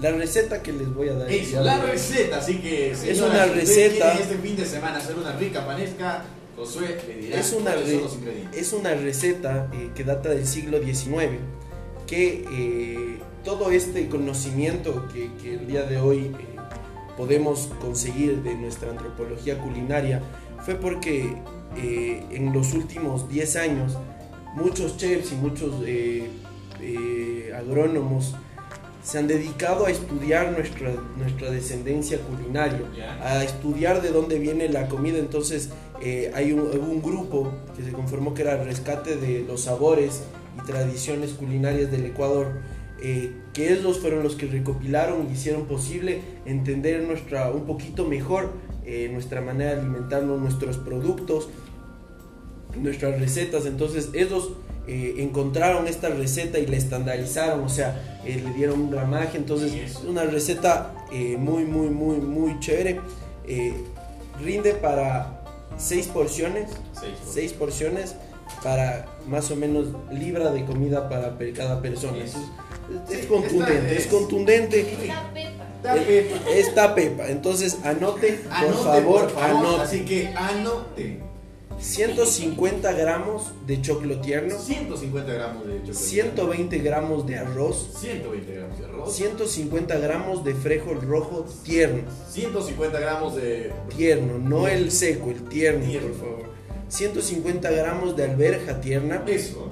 La 0.00 0.10
receta 0.10 0.62
que 0.62 0.72
les 0.72 0.92
voy 0.92 1.10
a 1.10 1.14
dar. 1.14 1.30
es 1.30 1.52
la 1.52 1.80
receta, 1.80 2.38
así 2.38 2.58
que 2.58 2.90
es 2.90 3.20
una 3.20 3.46
receta. 3.46 4.14
este 4.14 4.36
fin 4.38 4.56
de 4.56 4.66
semana 4.66 4.98
hacer 4.98 5.16
una 5.16 5.36
rica 5.36 5.62
fanesca, 5.62 6.24
Josué 6.56 6.98
le 7.06 7.14
dirá 7.14 7.40
es 7.40 7.52
una, 7.52 7.74
es 8.52 8.72
una 8.72 8.94
receta 8.94 9.70
eh, 9.72 9.90
que 9.94 10.04
data 10.04 10.30
del 10.30 10.46
siglo 10.46 10.82
XIX 10.82 11.38
que 12.12 12.44
eh, 12.52 13.18
todo 13.42 13.70
este 13.70 14.06
conocimiento 14.10 15.08
que, 15.14 15.30
el 15.54 15.66
día 15.66 15.84
de 15.84 15.96
hoy 15.96 16.30
podemos 17.16 17.70
conseguir 17.80 18.42
de 18.42 18.54
nuestra 18.54 18.90
antropología 18.90 19.58
culinaria 19.58 20.20
fue 20.60 20.74
porque 20.74 21.34
eh, 21.78 22.22
en 22.30 22.52
los 22.52 22.74
últimos 22.74 23.30
10 23.30 23.56
años 23.56 23.96
muchos 24.54 24.98
chefs 24.98 25.32
y 25.32 25.36
muchos 25.36 25.72
eh, 25.86 26.28
eh, 26.82 27.50
agrónomos 27.56 28.34
se 29.02 29.18
han 29.18 29.26
dedicado 29.26 29.86
a 29.86 29.90
estudiar 29.90 30.52
nuestra, 30.52 30.92
nuestra 31.16 31.50
descendencia 31.50 32.18
culinaria, 32.20 32.82
a 33.22 33.42
estudiar 33.42 34.02
de 34.02 34.10
dónde 34.10 34.38
viene 34.38 34.68
la 34.68 34.86
comida. 34.86 35.16
Entonces 35.16 35.70
hay 36.34 36.52
un, 36.52 37.00
grupo 37.00 37.50
que 37.74 37.82
se 37.82 37.90
conformó 37.90 38.34
que 38.34 38.42
era 38.42 38.60
el 38.60 38.66
rescate 38.66 39.16
de 39.16 39.44
los 39.48 39.62
sabores 39.62 40.22
y 40.56 40.66
tradiciones 40.66 41.32
culinarias 41.32 41.90
del 41.90 42.06
Ecuador, 42.06 42.60
que 43.52 43.72
ellos 43.72 43.98
fueron 43.98 44.22
los 44.22 44.36
que 44.36 44.46
recopilaron 44.46 45.26
y 45.28 45.32
hicieron 45.32 45.66
posible 45.66 46.20
entender 46.46 47.02
nuestra, 47.02 47.50
un 47.50 47.66
poquito 47.66 48.04
mejor 48.06 48.52
nuestra 49.10 49.40
manera 49.40 49.74
de 49.74 49.80
alimentarnos, 49.80 50.40
nuestros 50.40 50.78
productos, 50.78 51.48
nuestras 52.76 53.18
recetas. 53.18 53.66
Entonces 53.66 54.10
ellos 54.14 54.52
eh, 54.86 55.14
encontraron 55.18 55.86
esta 55.86 56.08
receta 56.08 56.58
y 56.58 56.66
la 56.66 56.76
estandarizaron, 56.76 57.60
o 57.60 57.68
sea, 57.68 58.20
eh, 58.24 58.42
le 58.44 58.52
dieron 58.52 58.80
un 58.80 58.90
gramaje. 58.90 59.36
Entonces 59.36 59.72
es 59.74 59.96
una 60.04 60.24
receta 60.24 60.92
eh, 61.12 61.36
muy, 61.38 61.64
muy, 61.64 61.88
muy, 61.88 62.16
muy 62.16 62.58
chévere. 62.60 63.00
rinde 64.42 64.74
para 64.74 65.44
6 65.76 66.08
porciones. 66.08 66.70
6 67.32 67.52
porciones 67.54 68.16
para 68.62 69.06
más 69.26 69.50
o 69.50 69.56
menos 69.56 69.88
libra 70.10 70.50
de 70.50 70.64
comida 70.64 71.08
para 71.08 71.36
cada 71.54 71.80
persona. 71.80 72.18
es, 72.24 73.26
contundente, 73.26 73.96
es, 73.96 74.06
contundente. 74.06 74.96
Esta 76.54 76.94
pepa. 76.94 77.28
Entonces 77.28 77.78
anote, 77.84 78.40
por, 78.44 78.74
favor, 78.74 79.22
por 79.22 79.30
favor, 79.30 79.64
anote. 79.64 79.82
Así 79.82 80.04
que 80.04 80.28
anote. 80.28 81.32
150 81.82 82.92
gramos 82.92 83.52
de 83.66 83.82
choclo 83.82 84.20
tierno. 84.20 84.56
150 84.56 85.32
gramos 85.32 85.66
de 85.66 85.78
choclo 85.78 85.94
120 85.94 86.78
gramos 86.78 87.26
de 87.26 87.38
arroz. 87.38 87.90
120 88.00 88.54
gramos 88.54 88.78
de 88.78 88.84
arroz. 88.84 89.16
150 89.16 89.98
gramos 89.98 90.44
de 90.44 90.54
frijol 90.54 91.02
rojo 91.02 91.44
tierno. 91.64 92.02
150 92.30 93.00
gramos 93.00 93.34
de... 93.34 93.72
Tierno, 93.96 94.38
no 94.38 94.68
el 94.68 94.92
seco, 94.92 95.30
el 95.30 95.42
tierno, 95.48 95.84
por 96.00 96.14
favor. 96.14 96.51
150 96.92 97.70
gramos 97.70 98.16
de 98.16 98.24
alberja 98.24 98.82
tierna. 98.82 99.24
Eso. 99.26 99.70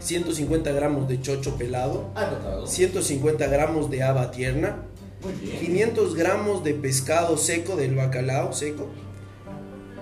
150 0.00 0.70
gramos 0.72 1.08
de 1.08 1.20
chocho 1.22 1.56
pelado. 1.56 2.10
Anotado. 2.14 2.66
150 2.66 3.46
gramos 3.46 3.90
de 3.90 4.02
haba 4.02 4.30
tierna. 4.30 4.82
Muy 5.22 5.32
bien. 5.32 5.58
500 5.58 6.14
gramos 6.14 6.62
de 6.64 6.74
pescado 6.74 7.38
seco 7.38 7.74
del 7.74 7.94
bacalao 7.94 8.52
seco. 8.52 8.86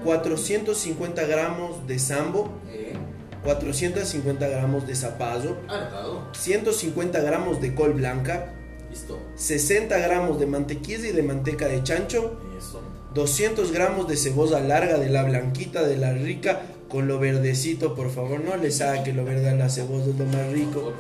450 0.05 1.25
gramos 1.27 1.87
de 1.87 1.99
sambo, 1.99 2.51
450 3.45 4.49
gramos 4.49 4.87
de 4.87 4.95
zapallo, 4.95 5.57
150 6.33 7.21
gramos 7.23 7.61
de 7.61 7.75
col 7.75 7.93
blanca, 7.95 8.55
60 9.35 9.99
gramos 9.99 10.39
de 10.39 10.47
mantequilla 10.47 11.09
y 11.09 11.13
de 11.13 11.23
manteca 11.25 11.67
de 11.67 11.83
chancho, 11.83 12.39
200 13.17 13.73
gramos 13.73 14.07
de 14.09 14.17
cebolla 14.19 14.61
larga 14.61 14.99
de 14.99 15.09
la 15.09 15.23
blanquita, 15.23 15.83
de 15.83 15.97
la 15.97 16.13
rica, 16.13 16.61
con 16.91 17.09
lo 17.09 17.19
verdecito, 17.19 17.95
por 17.95 18.11
favor, 18.11 18.41
no 18.41 18.59
le 18.59 18.71
saque 18.71 19.15
lo 19.15 19.25
verde 19.25 19.49
a 19.49 19.55
la 19.55 19.71
cebolla, 19.71 20.05
es 20.05 20.19
lo 20.19 20.27
más 20.27 20.53
rico. 20.53 20.93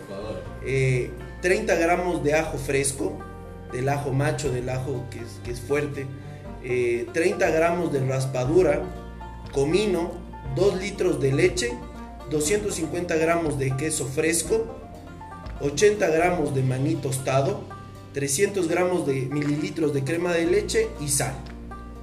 30 0.62 0.64
eh, 0.64 1.78
gramos 1.78 2.24
de 2.24 2.32
ajo 2.32 2.56
fresco, 2.56 3.18
del 3.70 3.90
ajo 3.90 4.14
macho, 4.14 4.50
del 4.50 4.70
ajo 4.70 5.04
que 5.10 5.18
es, 5.18 5.40
que 5.44 5.50
es 5.50 5.60
fuerte. 5.60 6.06
30 6.62 7.48
eh, 7.48 7.52
gramos 7.52 7.92
de 7.92 8.00
raspadura, 8.00 8.80
comino, 9.52 10.12
2 10.56 10.80
litros 10.80 11.20
de 11.20 11.32
leche, 11.32 11.74
250 12.30 13.14
gramos 13.16 13.58
de 13.58 13.76
queso 13.76 14.06
fresco, 14.06 14.64
80 15.60 16.08
gramos 16.08 16.54
de 16.54 16.62
maní 16.62 16.94
tostado, 16.94 17.60
300 18.14 18.68
gramos 18.68 19.06
de 19.06 19.26
mililitros 19.26 19.92
de 19.92 20.02
crema 20.02 20.32
de 20.32 20.46
leche 20.46 20.88
y 20.98 21.08
sal. 21.08 21.34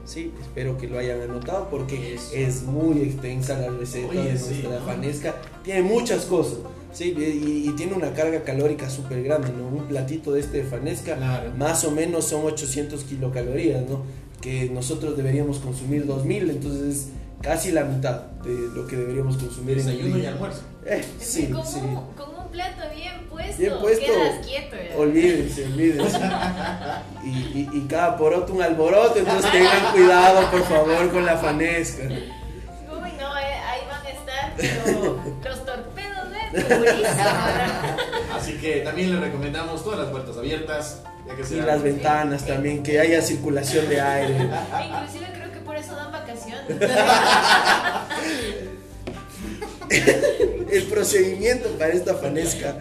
Sí, 0.05 0.33
espero 0.41 0.77
que 0.77 0.87
lo 0.87 0.99
hayan 0.99 1.21
anotado 1.21 1.69
porque 1.69 2.15
es 2.33 2.63
muy 2.63 3.01
extensa 3.01 3.57
la 3.57 3.69
receta 3.69 4.13
de 4.13 4.33
nuestra 4.33 4.81
fanesca. 4.85 5.35
Tiene 5.63 5.83
muchas 5.83 6.25
cosas. 6.25 6.59
Sí, 6.91 7.15
y, 7.17 7.71
tiene 7.71 7.93
una 7.93 8.13
carga 8.13 8.43
calórica 8.43 8.89
súper 8.89 9.23
grande, 9.23 9.49
¿no? 9.57 9.67
Un 9.67 9.87
platito 9.87 10.33
de 10.33 10.41
este 10.41 10.63
fanesca, 10.63 11.17
más 11.57 11.83
o 11.85 11.91
menos 11.91 12.25
son 12.25 12.45
800 12.45 13.03
kilocalorías, 13.05 13.89
¿no? 13.89 14.03
Que 14.41 14.69
nosotros 14.69 15.17
deberíamos 15.17 15.59
consumir 15.59 16.05
2000, 16.05 16.49
entonces 16.51 17.07
casi 17.41 17.71
la 17.71 17.83
mitad 17.83 18.21
de 18.43 18.53
lo 18.75 18.85
que 18.85 18.95
deberíamos 18.95 19.37
consumir 19.37 19.79
en 19.79 19.85
Desayuno 19.85 20.17
y 20.19 20.25
almuerzo. 20.25 20.61
Eh, 20.85 21.03
sí, 21.19 21.49
sí. 21.65 21.79
Plato 22.53 22.81
bien 22.95 23.27
puesto, 23.29 23.57
bien 23.57 23.73
puesto 23.79 24.05
quedas 24.05 24.45
quieto. 24.45 24.77
Olvídense, 24.97 25.65
olvídense. 25.65 26.19
y, 27.23 27.27
y, 27.27 27.69
y, 27.73 27.87
cada 27.89 28.15
poroto 28.15 28.53
un 28.53 28.61
alboroto, 28.61 29.17
entonces 29.17 29.51
tengan 29.51 29.91
cuidado, 29.91 30.49
por 30.51 30.63
favor, 30.63 31.11
con 31.11 31.25
la 31.25 31.37
fanesca. 31.37 32.03
Uy, 32.03 33.11
no, 33.19 33.37
eh, 33.37 33.53
ahí 33.67 33.81
van 33.89 34.05
a 34.05 34.09
estar 34.09 34.53
pero 34.55 35.19
los 35.43 35.65
torpedos, 35.65 36.27
¿eh? 36.33 37.03
Así 38.33 38.53
que 38.53 38.81
también 38.81 39.11
les 39.11 39.19
recomendamos 39.19 39.83
todas 39.83 39.99
las 39.99 40.09
puertas 40.09 40.37
abiertas. 40.37 41.01
Ya 41.25 41.35
que 41.35 41.55
y 41.55 41.61
las 41.61 41.81
ventanas 41.81 42.45
también, 42.45 42.83
que 42.83 42.99
haya 42.99 43.21
circulación 43.21 43.87
de 43.87 44.01
aire. 44.01 44.35
Inclusive 44.35 45.33
por 45.63 45.75
eso 45.75 45.95
dan 45.95 46.11
vacaciones. 46.11 46.65
el 50.71 50.83
procedimiento 50.83 51.69
para 51.77 51.93
esta 51.93 52.15
fanesca. 52.15 52.77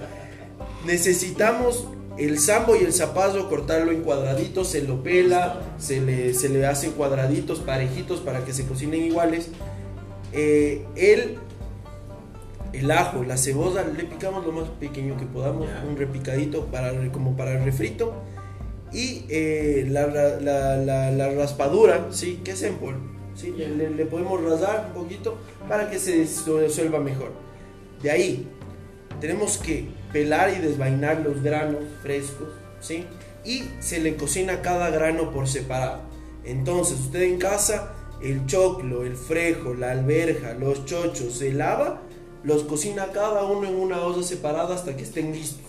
Necesitamos 0.86 1.86
el 2.18 2.38
sambo 2.38 2.76
y 2.76 2.80
el 2.80 2.92
zapallo 2.92 3.48
cortarlo 3.48 3.92
en 3.92 4.02
cuadraditos, 4.02 4.68
se 4.68 4.82
lo 4.82 5.02
pela, 5.02 5.60
se 5.78 6.00
le, 6.00 6.34
se 6.34 6.48
le 6.48 6.66
hacen 6.66 6.92
cuadraditos 6.92 7.60
parejitos 7.60 8.20
para 8.20 8.44
que 8.44 8.52
se 8.52 8.66
cocinen 8.66 9.02
iguales. 9.02 9.48
Eh, 10.32 10.84
el, 10.96 11.38
el 12.72 12.90
ajo, 12.90 13.22
la 13.24 13.36
cebolla, 13.36 13.84
le 13.84 14.04
picamos 14.04 14.44
lo 14.44 14.52
más 14.52 14.68
pequeño 14.80 15.16
que 15.16 15.26
podamos, 15.26 15.68
un 15.88 15.96
repicadito 15.96 16.66
para, 16.66 16.92
como 17.12 17.36
para 17.36 17.52
el 17.52 17.64
refrito 17.64 18.14
y 18.92 19.24
eh, 19.28 19.86
la, 19.88 20.06
la, 20.06 21.10
la, 21.10 21.30
raspadura, 21.30 22.08
¿sí? 22.10 22.40
que 22.44 22.52
es 22.52 22.62
en 22.62 22.76
polvo. 22.76 23.11
¿Sí? 23.34 23.50
Le, 23.52 24.06
podemos 24.06 24.42
rasar 24.42 24.86
un 24.88 25.02
poquito 25.02 25.38
para 25.68 25.90
que 25.90 25.98
se 25.98 26.26
resuelva 26.58 27.00
mejor. 27.00 27.32
De 28.02 28.10
ahí, 28.10 28.48
tenemos 29.20 29.58
que 29.58 29.88
pelar 30.12 30.52
y 30.56 30.60
desvainar 30.60 31.20
los 31.20 31.42
granos 31.42 31.82
frescos, 32.02 32.48
¿sí? 32.80 33.06
Y 33.44 33.64
se 33.80 34.00
le 34.00 34.16
cocina 34.16 34.62
cada 34.62 34.90
grano 34.90 35.30
por 35.30 35.48
separado. 35.48 36.00
Entonces, 36.44 36.98
usted 36.98 37.22
en 37.22 37.38
casa, 37.38 37.94
el 38.20 38.46
choclo, 38.46 39.04
el 39.04 39.16
frejo, 39.16 39.74
la 39.74 39.92
alberja, 39.92 40.54
los 40.54 40.84
chochos, 40.84 41.34
se 41.34 41.52
lava, 41.52 42.02
los 42.44 42.64
cocina 42.64 43.08
cada 43.12 43.44
uno 43.44 43.68
en 43.68 43.76
una 43.76 44.02
olla 44.02 44.22
separada 44.22 44.74
hasta 44.74 44.96
que 44.96 45.02
estén 45.02 45.32
listos. 45.32 45.66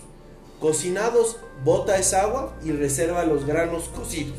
Cocinados, 0.60 1.38
bota 1.64 1.98
esa 1.98 2.22
agua 2.22 2.56
y 2.64 2.72
reserva 2.72 3.24
los 3.24 3.46
granos 3.46 3.88
cocidos. 3.88 4.36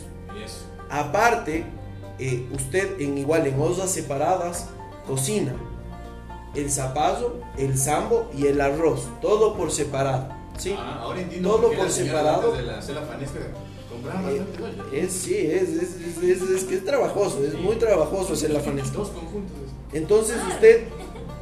Aparte, 0.89 1.65
eh, 2.19 2.47
usted 2.53 2.99
en 2.99 3.17
igual 3.17 3.47
en 3.47 3.59
ollas 3.59 3.91
separadas 3.91 4.67
cocina 5.07 5.53
el 6.55 6.71
zapallo, 6.71 7.41
el 7.57 7.77
sambo 7.77 8.31
y 8.37 8.47
el 8.47 8.61
arroz, 8.61 9.07
todo 9.21 9.55
por 9.55 9.71
separado. 9.71 10.29
¿sí? 10.57 10.73
Ah, 10.77 10.99
ahora 11.01 11.21
entiendo 11.21 11.49
todo 11.49 11.71
por 11.71 11.89
separado. 11.89 12.53
De 12.53 12.63
la, 12.63 12.79
es, 14.93 15.13
sí, 15.13 15.35
es, 15.35 15.69
es, 15.69 16.23
es, 16.23 16.41
es, 16.41 16.63
que 16.63 16.75
es 16.75 16.85
trabajoso, 16.85 17.43
es 17.43 17.55
muy 17.55 17.75
trabajoso 17.77 18.33
hacer 18.33 18.51
la 18.51 18.59
fanesca. 18.59 18.97
Dos 18.97 19.09
conjuntos. 19.09 19.57
Entonces 19.93 20.37
usted 20.47 20.87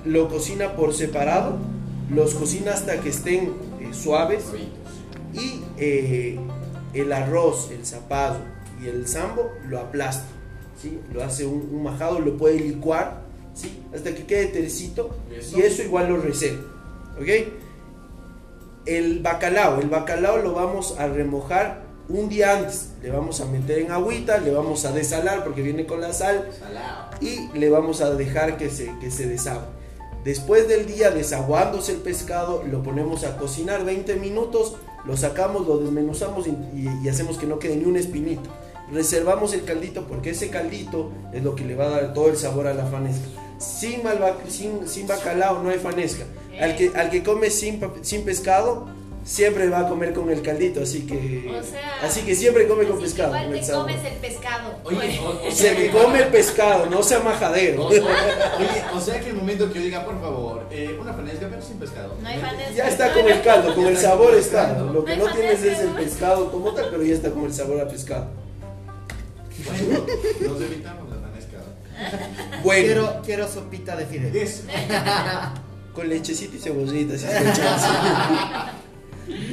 lo 0.05 0.29
cocina 0.29 0.75
por 0.75 0.93
separado, 0.93 1.57
los 2.09 2.33
cocina 2.33 2.73
hasta 2.73 2.99
que 3.01 3.09
estén 3.09 3.53
suaves 3.91 4.45
y 5.33 5.61
eh, 5.77 6.39
el 6.93 7.11
arroz, 7.11 7.69
el 7.71 7.85
zapado 7.85 8.37
y 8.81 8.87
el 8.87 9.07
sambo 9.07 9.51
lo 9.67 9.79
aplasta, 9.79 10.25
¿sí? 10.83 10.99
lo 11.11 11.23
hace 11.23 11.45
un, 11.45 11.81
majado, 11.81 12.19
lo 12.19 12.37
puede 12.37 12.59
licuar 12.59 13.21
¿sí? 13.53 13.79
hasta 13.93 14.13
que 14.13 14.25
quede 14.25 14.47
tercito 14.47 15.15
y 15.55 15.61
eso 15.61 15.81
igual 15.81 16.09
lo 16.09 16.17
reserva. 16.17 16.63
¿ok? 17.19 17.27
El 18.85 19.19
bacalao, 19.19 19.79
el 19.79 19.89
bacalao 19.89 20.37
lo 20.37 20.53
vamos 20.53 20.95
a 20.99 21.07
remojar 21.07 21.83
un 22.09 22.29
día 22.29 22.57
antes. 22.57 22.91
Le 23.01 23.09
vamos 23.09 23.39
a 23.41 23.45
meter 23.45 23.79
en 23.79 23.91
agüita, 23.91 24.37
le 24.39 24.51
vamos 24.51 24.85
a 24.85 24.91
desalar 24.91 25.43
porque 25.43 25.61
viene 25.61 25.85
con 25.85 26.01
la 26.01 26.13
sal 26.13 26.49
y 27.21 27.47
le 27.57 27.69
vamos 27.69 28.01
a 28.01 28.13
dejar 28.13 28.57
que 28.57 28.69
se, 28.69 28.93
que 28.99 29.09
se 29.09 29.27
Después 30.23 30.69
del 30.69 30.85
día 30.85 31.11
desaguándose 31.11 31.93
el 31.93 31.97
pescado, 31.99 32.63
lo 32.63 32.81
ponemos 32.81 33.25
a 33.25 33.37
cocinar 33.37 33.83
20 33.83 34.15
minutos, 34.15 34.75
lo 35.05 35.17
sacamos, 35.17 35.67
lo 35.67 35.77
desmenuzamos 35.79 36.47
y, 36.47 37.09
hacemos 37.09 37.37
que 37.37 37.45
no 37.45 37.59
quede 37.59 37.75
ni 37.75 37.83
un 37.83 37.97
espinito. 37.97 38.49
Reservamos 38.91 39.53
el 39.53 39.63
caldito 39.63 40.05
porque 40.07 40.31
ese 40.31 40.49
caldito 40.49 41.11
es 41.33 41.43
lo 41.43 41.55
que 41.55 41.63
le 41.65 41.75
va 41.75 41.85
a 41.85 41.89
dar 41.89 42.13
todo 42.13 42.29
el 42.29 42.37
sabor 42.37 42.67
a 42.67 42.73
la 42.73 42.85
fanesca. 42.85 43.25
Sin, 43.57 44.03
malva- 44.03 44.37
sin, 44.49 44.87
sin 44.87 45.07
bacalao 45.07 45.63
no 45.63 45.69
hay 45.69 45.79
fanesca. 45.79 46.25
Al 46.59 46.75
que, 46.75 46.91
al 46.95 47.09
que 47.09 47.23
come 47.23 47.49
sin, 47.49 47.79
sin 48.01 48.23
pescado, 48.25 48.87
siempre 49.23 49.69
va 49.69 49.79
a 49.79 49.87
comer 49.87 50.13
con 50.13 50.29
el 50.29 50.41
caldito, 50.41 50.81
así 50.81 51.05
que, 51.07 51.49
O 51.57 51.63
sea, 51.63 51.99
así 52.03 52.21
que 52.21 52.35
siempre 52.35 52.67
come 52.67 52.85
con 52.85 52.99
pescado. 52.99 53.29
Igual 53.29 53.45
con 53.45 53.55
el 53.55 53.65
te 53.65 53.71
comes 53.71 54.05
el 54.05 54.13
pescado. 54.19 54.75
Oye, 54.83 55.19
o, 55.23 55.47
o 55.47 55.51
Se 55.51 55.55
sea 55.55 55.73
me 55.73 55.77
que- 55.85 55.91
come 55.91 56.19
el 56.19 56.27
pescado, 56.27 56.85
no 56.87 57.01
sea 57.01 57.19
majadero. 57.21 57.85
Oye, 57.85 58.03
o 58.93 58.99
sea 58.99 59.19
que 59.21 59.29
el 59.29 59.35
momento 59.35 59.71
que 59.71 59.79
yo 59.79 59.85
diga, 59.85 60.03
por 60.05 60.19
favor, 60.19 60.63
eh, 60.69 60.95
una 60.99 61.13
fanesca 61.13 61.47
pero 61.49 61.61
sin 61.61 61.77
pescado. 61.77 62.15
No 62.21 62.27
hay 62.27 62.39
fanesca. 62.39 62.73
Ya 62.75 62.87
está 62.89 63.13
como 63.13 63.29
el 63.29 63.41
caldo, 63.41 63.73
con 63.75 63.85
el 63.87 63.97
sabor 63.97 64.35
está. 64.35 64.77
Lo 64.79 64.91
No 64.91 65.05
que 65.05 65.11
hay 65.13 65.17
no 65.19 65.31
tienes 65.31 65.63
es 65.63 65.79
el 65.79 65.91
¿no? 65.91 65.95
pescado 65.95 66.51
como 66.51 66.71
tal, 66.73 66.89
pero 66.91 67.01
ya 67.03 67.13
está 67.13 67.31
como 67.31 67.45
el 67.45 67.53
sabor 67.53 67.79
a 67.79 67.87
pescado. 67.87 68.27
Bueno, 69.65 70.05
nos 70.49 70.61
evitamos 70.61 71.09
la 71.09 71.15
fanesca. 71.17 71.57
Bueno, 72.63 72.85
Quiero, 72.85 73.21
quiero 73.25 73.47
sopita 73.47 73.95
de 73.95 74.05
fideos. 74.05 74.35
Eso. 74.35 74.63
con 75.93 76.09
lechecito 76.09 76.55
y 76.55 76.59
cebollita, 76.59 77.17
si 77.17 77.25
es 77.25 77.33
con 77.33 77.53
chance. 77.53 77.87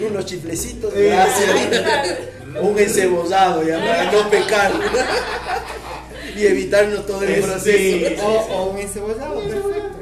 Unos 0.08 0.24
chiflecitos, 0.26 0.92
Eh, 0.96 1.06
gracias. 1.08 1.50
Un 2.62 2.78
encebollado, 2.78 3.62
ya 3.62 3.78
para 3.78 4.10
no 4.10 4.28
pecar. 4.30 4.72
y 6.36 6.46
evitarnos 6.46 7.06
todo 7.06 7.22
el 7.22 7.30
Es- 7.30 7.44
proceso. 7.44 7.76
sí. 7.78 8.16
O, 8.22 8.26
o 8.28 8.70
un 8.70 8.78
encebollado, 8.78 9.34
perfecto. 9.40 9.98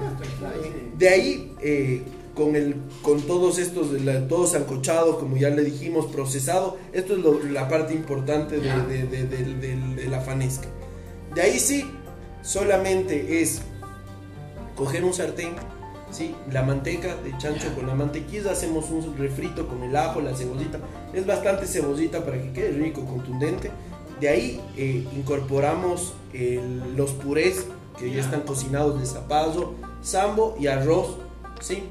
De 0.96 1.08
ahí, 1.08 1.52
eh, 1.60 2.02
con, 2.38 2.54
el, 2.56 2.76
con 3.02 3.20
todos 3.22 3.58
estos, 3.58 3.88
todo 4.28 4.46
sancochado, 4.46 5.18
como 5.18 5.36
ya 5.36 5.50
le 5.50 5.62
dijimos, 5.64 6.06
procesado, 6.06 6.76
esto 6.92 7.14
es 7.14 7.18
lo- 7.18 7.42
la 7.42 7.68
parte 7.68 7.92
importante 7.92 8.58
de, 8.60 8.70
de- 8.86 9.06
de- 9.26 9.26
de- 9.96 10.06
la 10.08 10.20
fanesca. 10.20 10.68
De 11.34 11.42
ahí 11.42 11.58
sí, 11.58 11.84
solamente 12.42 13.42
es 13.42 13.60
coger 14.76 15.04
un 15.04 15.12
sartén, 15.12 15.50
¿sí? 16.10 16.34
la 16.52 16.62
manteca 16.62 17.16
de 17.16 17.36
chancho 17.38 17.74
con 17.74 17.86
la 17.88 17.94
mantequilla, 17.94 18.52
hacemos 18.52 18.88
un 18.90 19.16
refrito 19.18 19.66
con 19.66 19.82
el 19.82 19.94
ajo, 19.96 20.20
la 20.20 20.34
cebollita, 20.34 20.78
es 21.12 21.26
bastante 21.26 21.66
cebollita 21.66 22.24
para 22.24 22.40
que 22.40 22.52
quede 22.52 22.70
rico, 22.70 23.04
contundente. 23.04 23.70
De 24.20 24.28
ahí 24.28 24.60
eh, 24.76 25.04
incorporamos 25.16 26.14
los 26.96 27.10
purés 27.12 27.66
que 27.98 28.08
ya 28.10 28.16
Ya. 28.16 28.22
están 28.22 28.42
cocinados 28.42 28.98
de 29.00 29.06
zapallo, 29.06 29.74
sambo 30.02 30.56
y 30.60 30.68
arroz, 30.68 31.16
¿sí? 31.60 31.82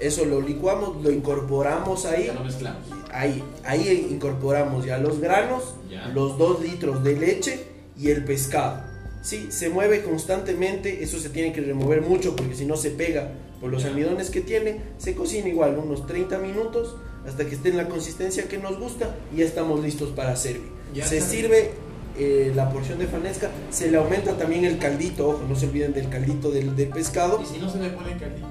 Eso 0.00 0.24
lo 0.24 0.40
licuamos, 0.40 1.02
lo 1.02 1.10
incorporamos 1.10 2.04
ahí. 2.06 2.26
Ya 2.26 2.34
lo 2.34 2.44
mezclamos. 2.44 2.82
Ahí, 3.12 3.42
ahí 3.64 4.08
incorporamos 4.10 4.84
ya 4.84 4.98
los 4.98 5.20
granos, 5.20 5.74
Ya. 5.90 6.08
los 6.08 6.36
2 6.38 6.60
litros 6.62 7.02
de 7.02 7.16
leche 7.16 7.64
y 7.98 8.10
el 8.10 8.24
pescado. 8.24 8.82
Sí, 9.22 9.46
se 9.50 9.70
mueve 9.70 10.02
constantemente, 10.02 11.02
eso 11.02 11.18
se 11.18 11.30
tiene 11.30 11.52
que 11.52 11.60
remover 11.60 12.02
mucho 12.02 12.36
porque 12.36 12.54
si 12.54 12.64
no 12.66 12.76
se 12.76 12.90
pega 12.90 13.30
por 13.60 13.70
los 13.70 13.82
Ya. 13.82 13.88
almidones 13.88 14.30
que 14.30 14.40
tiene, 14.42 14.80
se 14.98 15.14
cocina 15.14 15.48
igual 15.48 15.78
unos 15.78 16.06
30 16.06 16.38
minutos 16.38 16.96
hasta 17.26 17.46
que 17.46 17.54
esté 17.54 17.70
en 17.70 17.76
la 17.78 17.88
consistencia 17.88 18.46
que 18.48 18.58
nos 18.58 18.78
gusta 18.78 19.16
y 19.34 19.38
ya 19.38 19.46
estamos 19.46 19.80
listos 19.82 20.10
para 20.10 20.36
servir. 20.36 20.70
Se 21.02 21.18
está. 21.18 21.30
sirve 21.30 21.70
eh, 22.18 22.52
la 22.54 22.70
porción 22.70 22.98
de 22.98 23.06
fanesca, 23.06 23.50
se 23.70 23.90
le 23.90 23.96
aumenta 23.96 24.36
también 24.38 24.64
el 24.64 24.78
caldito, 24.78 25.28
ojo, 25.28 25.42
no 25.48 25.56
se 25.56 25.66
olviden 25.66 25.92
del 25.92 26.08
caldito 26.08 26.50
del, 26.50 26.74
del 26.76 26.88
pescado. 26.88 27.40
Y 27.42 27.46
si 27.46 27.58
no 27.60 27.68
se 27.70 27.78
le 27.78 27.90
pone 27.90 28.16
caldito. 28.16 28.46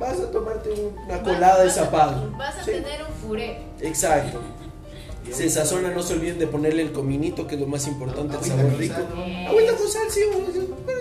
Vas 0.00 0.18
a 0.18 0.30
tomarte 0.30 0.70
un- 0.70 0.98
una 1.06 1.22
colada 1.22 1.58
de 1.60 1.66
vas 1.66 1.78
a- 1.78 1.84
zapallo. 1.84 2.30
Vas 2.36 2.56
a 2.56 2.64
Sí. 2.64 2.70
tener 2.72 3.02
un 3.06 3.12
puré. 3.28 3.58
Exacto. 3.80 4.40
Se 5.30 5.48
sazona, 5.50 5.90
no 5.90 6.02
se 6.02 6.14
olviden 6.14 6.38
de 6.40 6.46
ponerle 6.48 6.82
el 6.82 6.92
cominito, 6.92 7.46
que 7.46 7.54
es 7.54 7.60
lo 7.60 7.66
más 7.68 7.86
importante, 7.86 8.36
el 8.36 8.42
sabor 8.44 8.72
rico. 8.78 8.96
Agüita 9.48 9.74
con 9.76 9.88
sal, 9.88 10.02
sí, 10.10 10.20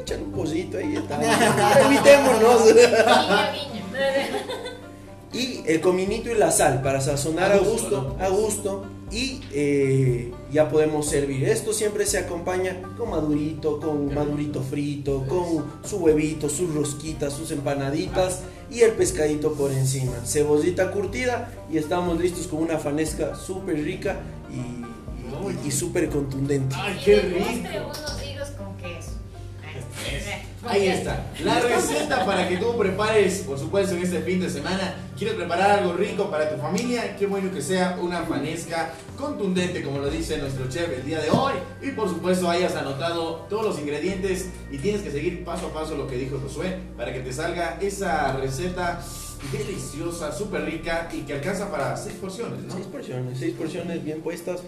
echar 0.02 0.20
un 0.20 0.32
pollito 0.34 0.78
ahí 0.78 0.96
está. 0.98 1.16
Evitémonos. 1.86 2.66
Guiño, 2.66 2.76
guiño. 2.76 3.86
Y 5.34 5.62
el 5.68 5.80
cominito 5.82 6.30
y 6.32 6.36
la 6.36 6.52
sal 6.52 6.82
para 6.82 7.02
sazonar 7.02 7.52
A 7.52 7.56
a 7.56 7.58
gusto, 7.60 8.16
a 8.20 8.30
gusto. 8.30 8.86
Y 9.12 9.42
eh, 9.54 10.32
ya 10.52 10.70
podemos 10.70 11.08
servir. 11.08 11.44
Esto 11.50 11.74
siempre 11.74 12.06
se 12.06 12.20
acompaña 12.20 12.80
con 12.98 13.10
madurito, 13.10 13.80
con 13.80 14.14
madurito 14.14 14.62
frito, 14.62 15.26
con 15.28 15.66
su 15.84 15.98
huevito, 15.98 16.48
sus 16.48 16.74
rosquitas, 16.76 17.34
sus 17.34 17.50
empanaditas 17.52 18.42
y 18.72 18.82
el 18.82 18.92
pescadito 18.92 19.54
por 19.54 19.72
encima. 19.72 20.14
Cebollita 20.26 20.92
curtida 20.92 21.52
y 21.72 21.78
estamos 21.80 22.20
listos 22.20 22.46
con 22.46 22.62
una 22.62 22.78
fanesca 22.78 23.36
súper 23.36 23.84
rica 23.84 24.18
y, 24.52 24.56
y- 24.56 25.68
y 25.68 25.72
súper 25.72 26.10
contundente. 26.10 26.76
¡Ay, 26.78 27.00
qué 27.04 27.20
rico! 27.22 27.92
Ahí 30.70 30.88
está, 30.88 31.26
la 31.44 31.60
receta 31.62 32.24
para 32.26 32.48
que 32.48 32.58
tú 32.58 32.78
prepares, 32.78 33.40
por 33.40 33.58
supuesto, 33.58 33.96
en 33.96 34.04
este 34.04 34.22
fin 34.22 34.40
de 34.40 34.52
semana. 34.52 34.94
¿Quieres 35.18 35.36
preparar 35.36 35.80
algo 35.80 35.94
rico 35.94 36.30
para 36.30 36.48
tu 36.48 36.62
familia? 36.62 37.16
Qué 37.18 37.26
bueno 37.26 37.52
que 37.52 37.60
sea 37.60 37.98
una 38.00 38.22
fanesca 38.22 38.94
contundente, 39.18 39.82
como 39.82 39.98
lo 39.98 40.12
dice 40.12 40.38
nuestro 40.38 40.70
chef 40.70 40.90
el 40.90 41.04
día 41.04 41.22
de 41.22 41.32
hoy. 41.32 41.54
Y 41.82 41.92
por 41.92 42.08
supuesto, 42.08 42.48
hayas 42.50 42.76
anotado 42.76 43.48
todos 43.50 43.66
los 43.66 43.80
ingredientes 43.80 44.50
y 44.72 44.78
tienes 44.78 45.02
que 45.02 45.10
seguir 45.10 45.44
paso 45.44 45.68
a 45.68 45.74
paso 45.74 45.98
lo 45.98 46.08
que 46.08 46.18
dijo 46.18 46.40
Josué 46.40 46.78
para 46.96 47.12
que 47.12 47.22
te 47.22 47.34
salga 47.34 47.80
esa 47.82 48.34
receta 48.34 49.02
deliciosa, 49.52 50.32
súper 50.32 50.66
rica 50.66 51.10
y 51.12 51.22
que 51.22 51.34
alcanza 51.34 51.72
para 51.72 51.98
seis 51.98 52.16
porciones, 52.22 52.64
¿no? 52.64 52.74
Seis 52.74 52.86
porciones, 52.86 53.40
seis 53.40 53.56
porciones 53.58 54.04
bien 54.04 54.22
puestas. 54.22 54.62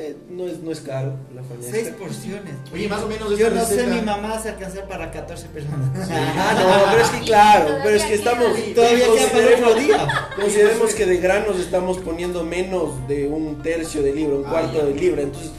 Eh, 0.00 0.16
no, 0.30 0.46
es, 0.46 0.60
no 0.60 0.70
es 0.70 0.80
caro 0.80 1.14
la 1.34 1.42
fanesca. 1.42 1.72
Seis 1.72 1.88
porciones. 1.88 2.54
Oye, 2.72 2.88
más 2.88 3.02
o 3.02 3.08
menos 3.08 3.36
Yo 3.36 3.50
no 3.50 3.64
sé 3.64 3.84
mi 3.88 4.00
mamá 4.00 4.38
se 4.40 4.50
alcanzar 4.50 4.86
para 4.86 5.10
14 5.10 5.48
personas. 5.48 5.90
Ah, 6.08 6.54
no, 6.54 6.92
pero 6.92 7.02
es 7.04 7.10
que 7.10 7.20
claro, 7.26 7.74
pero 7.82 7.96
es 7.96 8.04
que 8.04 8.14
estamos. 8.14 8.46
Todavía 8.76 9.06
queda 9.12 9.30
para 9.32 9.56
otro 9.68 9.74
día. 9.80 10.08
Consideremos 10.36 10.94
que 10.94 11.04
de 11.04 11.16
granos 11.16 11.58
estamos 11.58 11.98
poniendo 11.98 12.44
menos 12.44 13.08
de 13.08 13.26
un 13.26 13.60
tercio 13.60 14.00
de 14.02 14.12
libra, 14.12 14.36
un 14.36 14.46
Ah, 14.46 14.50
cuarto 14.50 14.78
ya. 14.78 14.84
de 14.84 14.94
libra, 14.94 15.22
entonces 15.22 15.50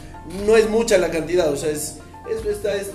no 0.46 0.56
es 0.56 0.70
mucha 0.70 0.98
la 0.98 1.10
cantidad, 1.12 1.52
o 1.52 1.58
sea, 1.58 1.72
es. 1.72 1.98
Es, 2.30 2.46
esta 2.46 2.76
es 2.76 2.92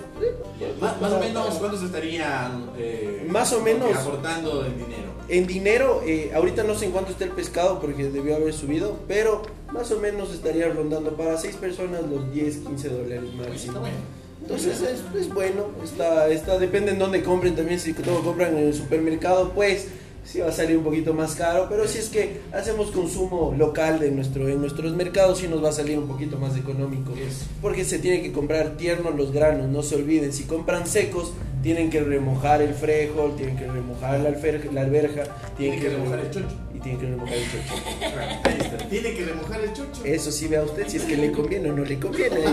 Más, 0.80 1.00
más 1.00 1.12
o 1.12 1.18
menos, 1.20 1.54
¿cuántos 1.56 1.82
estarían 1.82 2.70
eh, 2.78 3.26
Más 3.28 3.52
o 3.52 3.60
menos. 3.60 3.94
aportando 3.96 4.64
en 4.64 4.76
dinero? 4.78 5.14
En 5.28 5.46
dinero, 5.46 6.02
eh, 6.06 6.32
ahorita 6.34 6.64
no 6.64 6.74
sé 6.74 6.86
en 6.86 6.92
cuánto 6.92 7.12
está 7.12 7.24
el 7.24 7.30
pescado 7.30 7.80
porque 7.80 8.04
debió 8.10 8.36
haber 8.36 8.52
subido, 8.52 8.96
pero 9.08 9.42
más 9.72 9.90
o 9.90 9.98
menos 9.98 10.32
estaría 10.32 10.68
rondando 10.68 11.16
para 11.16 11.36
seis 11.38 11.56
personas 11.56 12.02
los 12.02 12.32
10, 12.32 12.56
15 12.58 12.88
dólares 12.90 13.22
Está 13.24 13.48
máximo. 13.48 13.80
bueno. 13.80 13.96
Entonces 14.42 14.82
es, 14.82 15.00
es 15.18 15.32
bueno, 15.32 15.68
está, 15.82 16.28
está, 16.28 16.58
depende 16.58 16.90
en 16.92 16.98
dónde 16.98 17.22
compren 17.22 17.56
también, 17.56 17.80
si 17.80 17.94
todo 17.94 18.22
compran 18.22 18.56
en 18.58 18.64
el 18.68 18.74
supermercado, 18.74 19.52
pues 19.54 19.88
sí 20.24 20.40
va 20.40 20.48
a 20.48 20.52
salir 20.52 20.76
un 20.78 20.84
poquito 20.84 21.12
más 21.14 21.34
caro, 21.34 21.66
pero 21.68 21.86
si 21.86 21.98
es 21.98 22.08
que 22.08 22.40
hacemos 22.52 22.90
consumo 22.90 23.54
local 23.56 24.00
de 24.00 24.10
nuestro, 24.10 24.48
en 24.48 24.60
nuestros 24.60 24.94
mercados, 24.94 25.38
sí 25.38 25.48
nos 25.48 25.62
va 25.62 25.68
a 25.68 25.72
salir 25.72 25.98
un 25.98 26.08
poquito 26.08 26.38
más 26.38 26.56
económico, 26.56 27.12
Eso. 27.12 27.44
porque 27.60 27.84
se 27.84 27.98
tiene 27.98 28.22
que 28.22 28.32
comprar 28.32 28.76
tiernos 28.76 29.14
los 29.14 29.32
granos, 29.32 29.68
no 29.68 29.82
se 29.82 29.96
olviden, 29.96 30.32
si 30.32 30.44
compran 30.44 30.86
secos, 30.86 31.32
tienen 31.62 31.88
que 31.90 32.00
remojar 32.00 32.60
el 32.62 32.74
frijol, 32.74 33.36
tienen 33.36 33.56
que 33.56 33.66
remojar 33.66 34.20
la, 34.20 34.30
alfer- 34.30 34.70
la 34.72 34.82
alberja, 34.82 35.22
Tiene 35.56 35.78
que 35.80 35.88
remojar 35.88 36.18
el 36.20 36.30
chocho. 36.30 36.46
y 36.74 36.78
tienen 36.80 37.00
que 37.00 37.06
remojar 37.06 37.34
el 37.34 37.44
chocho. 37.44 38.44
Tiene 38.94 39.12
que 39.12 39.24
remojar 39.24 39.60
el 39.60 39.72
chocho. 39.72 40.04
Eso 40.04 40.30
sí 40.30 40.46
vea 40.46 40.62
usted 40.62 40.86
si 40.86 40.98
es 40.98 41.02
que 41.02 41.16
le 41.16 41.32
conviene 41.32 41.68
o 41.68 41.72
no 41.72 41.84
le 41.84 41.98
conviene. 41.98 42.44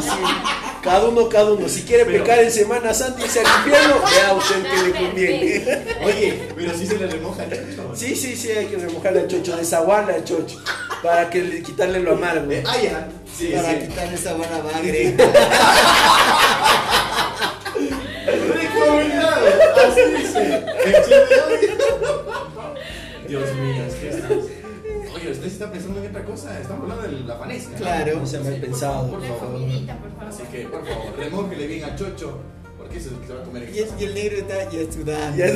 cada 0.82 1.08
uno, 1.08 1.30
cada 1.30 1.54
uno. 1.54 1.70
Si 1.70 1.84
quiere 1.84 2.04
Pero- 2.04 2.24
pecar 2.24 2.40
en 2.40 2.52
Semana 2.52 2.96
Santa 2.96 3.22
y 3.22 3.26
irse 3.26 3.42
al 3.42 3.46
infierno, 3.46 4.02
vea 4.10 4.34
usted 4.34 4.64
que 4.64 4.82
le 4.88 4.92
conviene. 5.06 5.84
Oye, 6.04 6.50
pero 6.56 6.76
sí 6.76 6.88
se 6.88 6.98
le 6.98 7.06
remoja 7.06 7.44
el 7.44 7.52
chocho. 7.52 7.92
Sí, 7.96 8.16
sí, 8.16 8.36
sí, 8.36 8.50
hay 8.50 8.66
que 8.66 8.78
remojar 8.78 9.16
al 9.16 9.28
chocho, 9.28 9.56
desaguarle 9.56 10.16
al 10.16 10.24
chocho, 10.24 10.60
para 11.04 11.30
que 11.30 11.44
le, 11.44 11.62
quitarle 11.62 12.00
lo 12.00 12.14
amargo. 12.14 12.52
Eh, 12.52 12.64
ah, 12.66 12.82
ya. 12.82 13.08
Sí, 13.38 13.52
para 13.56 13.80
sí. 13.80 13.88
quitarle 13.88 14.16
esa 14.16 14.34
buena 14.34 14.58
bagre. 14.62 15.16
Recomendado. 18.26 19.46
Así 19.88 20.02
dice. 20.18 20.64
El. 20.86 20.96
Dios 23.28 23.54
mío, 23.56 23.84
es 23.88 23.94
que 23.94 24.41
está 25.62 25.72
pensando 25.72 26.00
en 26.04 26.10
otra 26.10 26.26
cosa. 26.26 26.60
Estamos 26.60 26.84
hablando 26.92 27.18
de 27.18 27.24
la 27.24 27.36
fanesca. 27.36 27.72
¿no? 27.72 27.78
Claro. 27.78 28.20
No 28.20 28.26
sea 28.28 28.40
mal 28.42 28.56
pensado, 28.56 29.10
Por 29.12 29.22
favor. 29.22 29.40
comidita, 29.54 29.98
por 29.98 30.12
favor. 30.12 30.28
Así 30.28 30.44
que, 30.52 30.60
por 30.66 30.88
favor, 30.88 31.14
remójele 31.18 31.68
bien 31.68 31.84
al 31.84 31.96
chocho. 31.96 32.40
Porque 32.78 32.98
eso 32.98 33.08
es 33.10 33.14
lo 33.14 33.22
que 33.22 33.28
se 33.28 33.34
va 33.34 33.42
a 33.42 33.44
comer 33.44 33.64
en 33.64 33.76
Y, 33.76 33.80
es- 33.80 33.94
y 34.00 34.04
el 34.06 34.14
negro 34.16 34.38
está 34.38 34.70
ya 34.70 34.92
sudando. 34.92 35.38
Ya- 35.38 35.54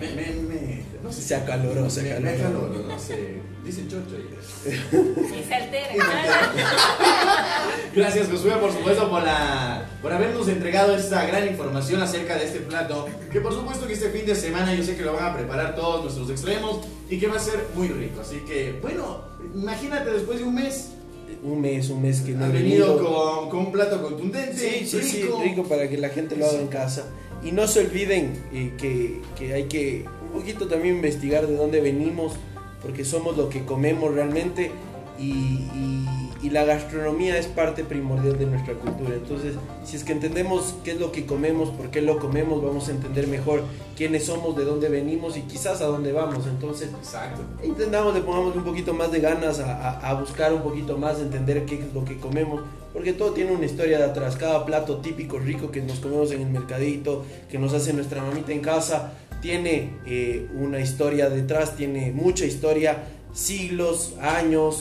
Me, 0.00 0.10
me, 0.14 0.32
me, 0.42 0.82
no 1.02 1.12
sé. 1.12 1.21
Se 1.32 1.36
acaloró, 1.36 1.88
se 1.88 2.02
me 2.02 2.12
acaloró. 2.12 2.68
no 2.86 2.98
sé. 2.98 3.38
Dicen 3.64 3.88
chocho. 3.88 4.16
Y 4.68 5.42
se 5.48 5.54
altera. 5.54 5.88
Gracias 7.94 8.28
Josué 8.28 8.52
por 8.60 8.70
supuesto 8.70 9.08
por 9.08 9.22
la 9.22 9.88
por 10.02 10.12
habernos 10.12 10.46
entregado 10.48 10.94
esta 10.94 11.24
gran 11.26 11.46
información 11.46 12.02
acerca 12.02 12.36
de 12.36 12.44
este 12.44 12.58
plato 12.60 13.06
que 13.32 13.40
por 13.40 13.54
supuesto 13.54 13.86
que 13.86 13.94
este 13.94 14.10
fin 14.10 14.26
de 14.26 14.34
semana 14.34 14.74
yo 14.74 14.84
sé 14.84 14.94
que 14.96 15.02
lo 15.04 15.14
van 15.14 15.32
a 15.32 15.36
preparar 15.36 15.74
todos 15.74 16.02
nuestros 16.02 16.28
extremos 16.30 16.80
y 17.08 17.18
que 17.18 17.28
va 17.28 17.36
a 17.36 17.40
ser 17.40 17.66
muy 17.74 17.88
rico 17.88 18.20
así 18.20 18.40
que 18.46 18.78
bueno 18.82 19.22
imagínate 19.54 20.10
después 20.10 20.38
de 20.38 20.44
un 20.44 20.54
mes 20.54 20.90
un 21.42 21.60
mes, 21.60 21.88
un 21.90 22.02
mes 22.02 22.20
que 22.20 22.32
no 22.32 22.44
Ha 22.44 22.48
venido 22.48 22.96
venido. 22.96 23.40
con, 23.40 23.50
con 23.50 23.58
un 23.66 23.72
plato 23.72 24.00
contundente, 24.02 24.56
Sí, 24.56 24.86
sí, 24.86 25.02
sí, 25.02 25.22
rico. 25.22 25.40
rico 25.42 25.64
para 25.64 25.88
que 25.88 25.96
la 25.98 26.10
gente 26.10 26.36
lo 26.36 26.46
haga 26.46 26.60
en 26.60 26.68
casa. 26.68 27.06
Y 27.42 27.50
no 27.50 27.66
se 27.66 27.80
olviden 27.80 28.44
eh, 28.52 28.74
que, 28.78 29.20
que 29.36 29.52
hay 29.54 29.64
que 29.64 30.04
poquito 30.32 30.66
también 30.68 30.96
investigar 30.96 31.46
de 31.46 31.56
dónde 31.56 31.80
venimos, 31.80 32.32
porque 32.82 33.04
somos 33.04 33.36
lo 33.36 33.48
que 33.48 33.64
comemos 33.64 34.12
realmente 34.14 34.70
y, 35.18 35.24
y- 35.30 36.08
y 36.42 36.50
la 36.50 36.64
gastronomía 36.64 37.38
es 37.38 37.46
parte 37.46 37.84
primordial 37.84 38.36
de 38.36 38.46
nuestra 38.46 38.74
cultura. 38.74 39.14
Entonces, 39.14 39.54
si 39.84 39.94
es 39.94 40.02
que 40.02 40.10
entendemos 40.10 40.74
qué 40.82 40.90
es 40.90 40.98
lo 40.98 41.12
que 41.12 41.24
comemos, 41.24 41.68
por 41.70 41.90
qué 41.92 42.02
lo 42.02 42.18
comemos, 42.18 42.60
vamos 42.60 42.88
a 42.88 42.90
entender 42.90 43.28
mejor 43.28 43.62
quiénes 43.96 44.24
somos, 44.26 44.56
de 44.56 44.64
dónde 44.64 44.88
venimos 44.88 45.36
y 45.36 45.42
quizás 45.42 45.80
a 45.82 45.84
dónde 45.86 46.10
vamos. 46.10 46.48
Entonces, 46.48 46.88
Exacto. 46.98 47.42
intentamos, 47.62 48.12
le 48.14 48.22
pongamos 48.22 48.56
un 48.56 48.64
poquito 48.64 48.92
más 48.92 49.12
de 49.12 49.20
ganas 49.20 49.60
a, 49.60 49.72
a- 49.90 50.10
a 50.10 50.14
buscar 50.14 50.52
un 50.52 50.62
poquito 50.62 50.98
más, 50.98 51.20
entender 51.20 51.64
qué 51.64 51.76
es 51.76 51.94
lo 51.94 52.04
que 52.04 52.18
comemos, 52.18 52.62
porque 52.92 53.12
todo 53.12 53.30
tiene 53.30 53.52
una 53.52 53.64
historia 53.66 53.98
de 53.98 54.04
atrás. 54.06 54.34
Cada 54.34 54.66
plato 54.66 54.96
típico 54.96 55.38
rico 55.38 55.70
que 55.70 55.80
nos 55.80 56.00
comemos 56.00 56.32
en 56.32 56.40
el 56.42 56.50
mercadito, 56.50 57.24
que 57.48 57.60
nos 57.60 57.72
hace 57.72 57.92
nuestra 57.92 58.20
mamita 58.20 58.50
en 58.50 58.62
casa, 58.62 59.12
tiene 59.42 59.90
eh, 60.06 60.48
una 60.54 60.80
historia 60.80 61.28
detrás, 61.28 61.76
tiene 61.76 62.10
mucha 62.12 62.46
historia, 62.46 63.02
siglos, 63.34 64.14
años, 64.20 64.78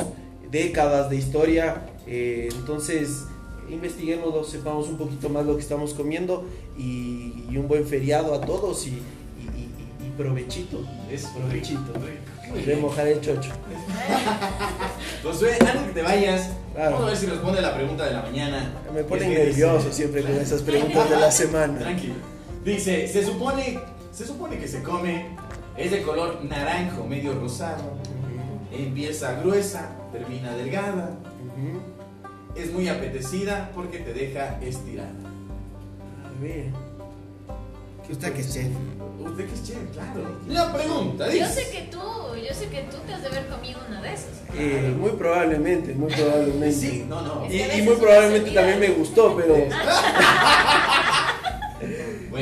décadas 0.49 1.09
de 1.09 1.17
historia. 1.17 1.87
eh, 2.07 2.47
entonces, 2.55 3.23
investiguémoslo, 3.69 4.43
sepamos 4.43 4.87
un 4.87 4.97
poquito 4.97 5.29
más 5.29 5.45
lo 5.45 5.55
que 5.55 5.61
estamos 5.61 5.93
comiendo 5.93 6.45
y, 6.77 7.45
y 7.49 7.57
un 7.57 7.67
buen 7.67 7.85
feriado 7.85 8.33
a 8.33 8.41
todos 8.41 8.85
y, 8.85 8.89
y- 8.89 8.93
y- 8.93 10.07
y 10.07 10.09
provechito. 10.17 10.79
Es 11.11 11.25
Provechito. 11.25 11.91
De 12.65 12.75
mojar 12.75 13.07
el 13.07 13.21
chocho. 13.21 13.49
Josué, 15.23 15.53
antes 15.61 15.81
que 15.87 15.91
te 15.93 16.01
vayas, 16.01 16.49
Claro. 16.73 16.91
vamos 16.91 17.07
a 17.07 17.09
ver 17.11 17.17
si 17.17 17.25
responde 17.27 17.61
la 17.61 17.73
pregunta 17.75 18.05
de 18.05 18.13
la 18.13 18.21
mañana. 18.23 18.73
Me 18.93 19.03
ponen 19.03 19.33
nervioso 19.33 19.77
dice- 19.85 19.93
siempre 19.93 20.21
con 20.23 20.31
esas 20.41 20.61
preguntas 20.61 21.09
de 21.09 21.15
la 21.17 21.31
semana. 21.31 21.79
Tranquilo. 21.79 22.15
Dice, 22.65 23.07
se 23.07 23.25
supone, 23.25 23.79
se 24.11 24.25
supone 24.25 24.57
que 24.57 24.67
se 24.67 24.83
come, 24.83 25.27
es 25.77 25.91
de 25.91 26.01
color 26.03 26.43
naranjo, 26.43 27.05
medio 27.05 27.33
rosado, 27.33 27.83
empieza 28.71 29.33
gruesa, 29.41 29.89
termina 30.11 30.53
delgada, 30.55 31.11
Ujú. 31.57 31.81
es 32.59 32.71
muy 32.71 32.87
apetecida 32.89 33.71
porque 33.73 33.99
te 33.99 34.13
deja 34.13 34.59
estirada. 34.61 35.09
A 36.25 36.41
ver. 36.41 36.65
Usted 38.09 38.33
que 38.33 38.41
es 38.41 38.53
chef. 38.53 38.67
¿Usted 39.19 39.45
qué 39.47 39.53
es 39.53 39.63
chef? 39.63 39.77
Claro. 39.93 40.21
La 40.49 40.73
pregunta 40.73 41.27
Yo 41.27 41.33
dice... 41.33 41.47
sé 41.63 41.71
que 41.71 41.83
tú, 41.89 41.99
yo 42.35 42.53
sé 42.53 42.67
que 42.67 42.81
tú 42.91 42.97
te 43.07 43.13
has 43.13 43.21
de 43.21 43.27
haber 43.29 43.47
comido 43.47 43.79
una 43.87 44.01
de 44.01 44.13
esas. 44.13 44.27
Eh, 44.53 44.93
muy 44.99 45.11
probablemente, 45.11 45.93
muy 45.93 46.11
probablemente. 46.11 46.73
Sí, 46.75 47.05
no, 47.07 47.21
no. 47.21 47.45
Es 47.45 47.53
Y, 47.53 47.57
que 47.69 47.77
y 47.77 47.81
muy 47.83 47.95
probablemente 47.95 48.51
también 48.51 48.79
me 48.81 48.89
gustó, 48.89 49.33
pero 49.37 49.53
Bueno, 49.55 49.75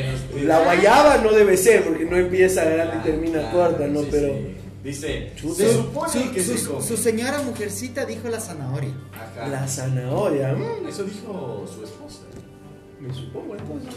este- 0.00 0.44
la 0.44 0.62
guayaba 0.64 1.18
no 1.18 1.32
debe 1.32 1.56
ser 1.56 1.84
porque 1.84 2.04
no 2.04 2.16
empieza 2.16 2.64
grande 2.64 2.96
y 3.00 3.02
termina 3.04 3.40
Claro, 3.50 3.52
corta, 3.70 3.86
¿no? 3.86 4.00
sí, 4.02 4.08
pero 4.10 4.28
sí. 4.34 4.56
Dice, 4.82 5.32
Chuta. 5.36 5.54
se 5.56 5.68
Su, 5.68 5.74
supone 5.74 6.10
su- 6.12 6.32
que 6.32 6.42
su- 6.42 6.56
se 6.58 6.66
come. 6.68 6.82
su 6.86 6.96
señora 6.96 7.42
mujercita 7.42 8.06
dijo 8.06 8.28
la 8.28 8.40
zanahoria. 8.40 8.94
La 9.50 9.68
zanahoria, 9.68 10.54
mm, 10.54 10.88
Eso 10.88 11.04
dijo 11.04 11.66
su 11.72 11.84
esposa. 11.84 12.20
me 12.98 13.12
supongo 13.14 13.56
entonces. 13.56 13.92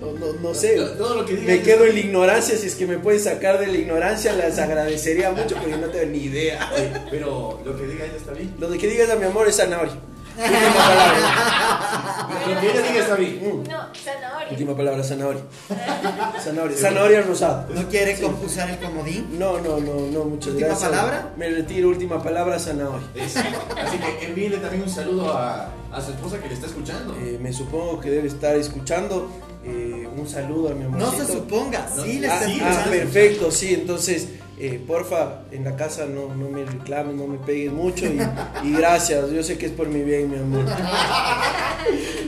No, 0.00 0.12
no- 0.12 0.40
no 0.40 0.54
sé. 0.54 0.76
Todo- 0.76 0.90
Todo 0.96 1.14
lo 1.16 1.24
que 1.24 1.34
diga 1.34 1.46
Me 1.46 1.54
es- 1.56 1.62
quedo 1.64 1.84
en 1.86 1.94
la 1.94 2.00
ignorancia, 2.00 2.56
si 2.56 2.66
es 2.68 2.74
que 2.76 2.86
me 2.86 2.98
pueden 2.98 3.20
sacar 3.20 3.58
de 3.58 3.66
la 3.68 3.78
ignorancia, 3.78 4.32
les 4.32 4.58
agradecería 4.58 5.30
mucho 5.32 5.56
porque 5.56 5.76
no 5.76 5.88
tengo 5.88 6.06
ni 6.12 6.18
idea. 6.18 6.70
Pero 7.10 7.60
lo 7.64 7.76
que 7.76 7.86
diga 7.86 8.04
ella 8.04 8.16
está 8.16 8.32
bien. 8.32 8.54
Lo 8.60 8.68
que 8.70 8.86
digas 8.86 9.10
a 9.10 9.16
mi 9.16 9.24
amor 9.26 9.48
es 9.48 9.56
zanahoria. 9.56 9.94
Última 10.38 10.84
palabra. 10.84 12.28
Lo 12.54 12.60
que 12.60 12.70
ella 12.70 12.82
diga 12.82 13.00
está 13.02 13.14
bien. 13.16 13.64
No, 13.68 13.78
zanahoria. 13.94 14.48
Última 14.50 14.76
palabra, 14.76 15.02
zanahoria. 15.04 15.42
Zanahoria, 16.44 16.76
zanahoria 16.76 17.22
rosada. 17.22 17.66
¿No 17.74 17.88
quiere 17.88 18.18
com- 18.20 18.36
usar 18.44 18.70
el 18.70 18.78
comodín? 18.78 19.38
No, 19.38 19.58
no, 19.58 19.78
no, 19.80 19.94
no, 20.12 20.24
muchas 20.24 20.48
¿Última 20.52 20.68
gracias. 20.68 20.90
palabra? 20.90 21.32
Me 21.36 21.48
retiro, 21.50 21.88
última 21.88 22.22
palabra, 22.22 22.58
zanahoria. 22.58 23.06
Es- 23.14 23.36
Así 23.36 23.98
que 23.98 24.26
envíele 24.26 24.58
también 24.58 24.82
un 24.84 24.90
saludo 24.90 25.32
a, 25.36 25.70
a 25.92 26.00
su 26.00 26.12
esposa 26.12 26.38
que 26.40 26.48
le 26.48 26.54
está 26.54 26.66
escuchando. 26.66 27.14
Eh, 27.16 27.38
me 27.40 27.52
supongo 27.52 28.00
que 28.00 28.10
debe 28.10 28.28
estar 28.28 28.54
escuchando. 28.56 29.28
Eh, 29.64 30.08
un 30.16 30.26
saludo 30.28 30.70
a 30.70 30.74
mi 30.74 30.84
No 30.84 30.96
amorcito. 30.96 31.26
se 31.26 31.32
suponga, 31.32 31.86
No, 31.94 32.02
sí 32.04 32.20
le 32.20 32.28
Ah, 32.28 32.34
está 32.34 32.46
sí, 32.46 32.60
ah, 32.62 32.68
escuchando. 32.70 32.90
perfecto, 32.90 33.50
sí, 33.50 33.74
entonces, 33.74 34.28
eh, 34.60 34.82
porfa, 34.86 35.40
en 35.52 35.64
la 35.64 35.76
casa 35.76 36.06
no, 36.06 36.34
no 36.34 36.48
me 36.50 36.64
reclames, 36.64 37.14
no 37.14 37.26
me 37.26 37.38
pegues 37.38 37.72
mucho 37.72 38.06
y, 38.06 38.20
y 38.64 38.72
gracias, 38.72 39.30
yo 39.30 39.42
sé 39.42 39.56
que 39.58 39.66
es 39.66 39.72
por 39.72 39.88
mi 39.88 40.02
bien, 40.02 40.30
mi 40.30 40.36
amor. 40.38 40.64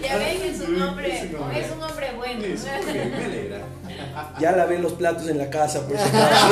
Ya 0.02 0.16
ven 0.16 0.40
que 0.40 0.48
es 0.50 0.60
un 0.60 0.80
hombre, 0.82 1.14
Es 1.16 1.30
un 1.30 1.36
hombre. 1.42 1.60
es 1.60 1.70
un 1.70 1.82
hombre 1.82 2.06
bueno. 2.16 2.44
Eso, 2.44 2.66
muy 2.84 2.92
bien, 2.92 3.10
me 3.10 3.24
alegra. 3.24 3.60
Ya 4.40 4.52
lavé 4.52 4.78
los 4.78 4.92
platos 4.94 5.28
en 5.28 5.38
la 5.38 5.50
casa, 5.50 5.86
por 5.86 5.96
si 5.96 6.02
acaso. 6.02 6.46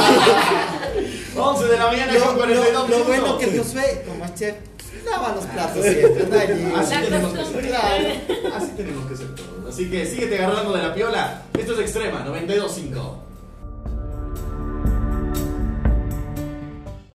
11 1.37 1.64
de 1.67 1.77
la 1.79 1.87
mañana 1.87 2.12
Lo, 2.12 2.25
con 2.27 2.37
42 2.37 2.91
lo- 2.91 3.05
bueno 3.05 3.38
que 3.38 3.59
Josué, 3.59 4.05
como 4.07 4.25
es 4.25 4.35
chef, 4.35 4.57
lava 5.07 5.35
los 5.35 5.45
platos 5.47 5.83
siempre. 5.85 6.25
Así 6.77 6.95
tenemos 7.03 7.33
que 7.33 7.45
ser. 7.45 7.75
Así 8.55 8.69
tenemos 8.77 9.07
que 9.11 9.17
ser 9.17 9.35
todos. 9.35 9.69
Así 9.75 9.91
que 9.91 10.07
síguete 10.07 10.38
agarrando 10.38 10.73
de 10.77 10.83
la 10.83 10.95
piola. 10.95 11.43
Esto 11.59 11.73
es 11.75 11.79
Extrema 11.81 12.21
925. 12.25 13.25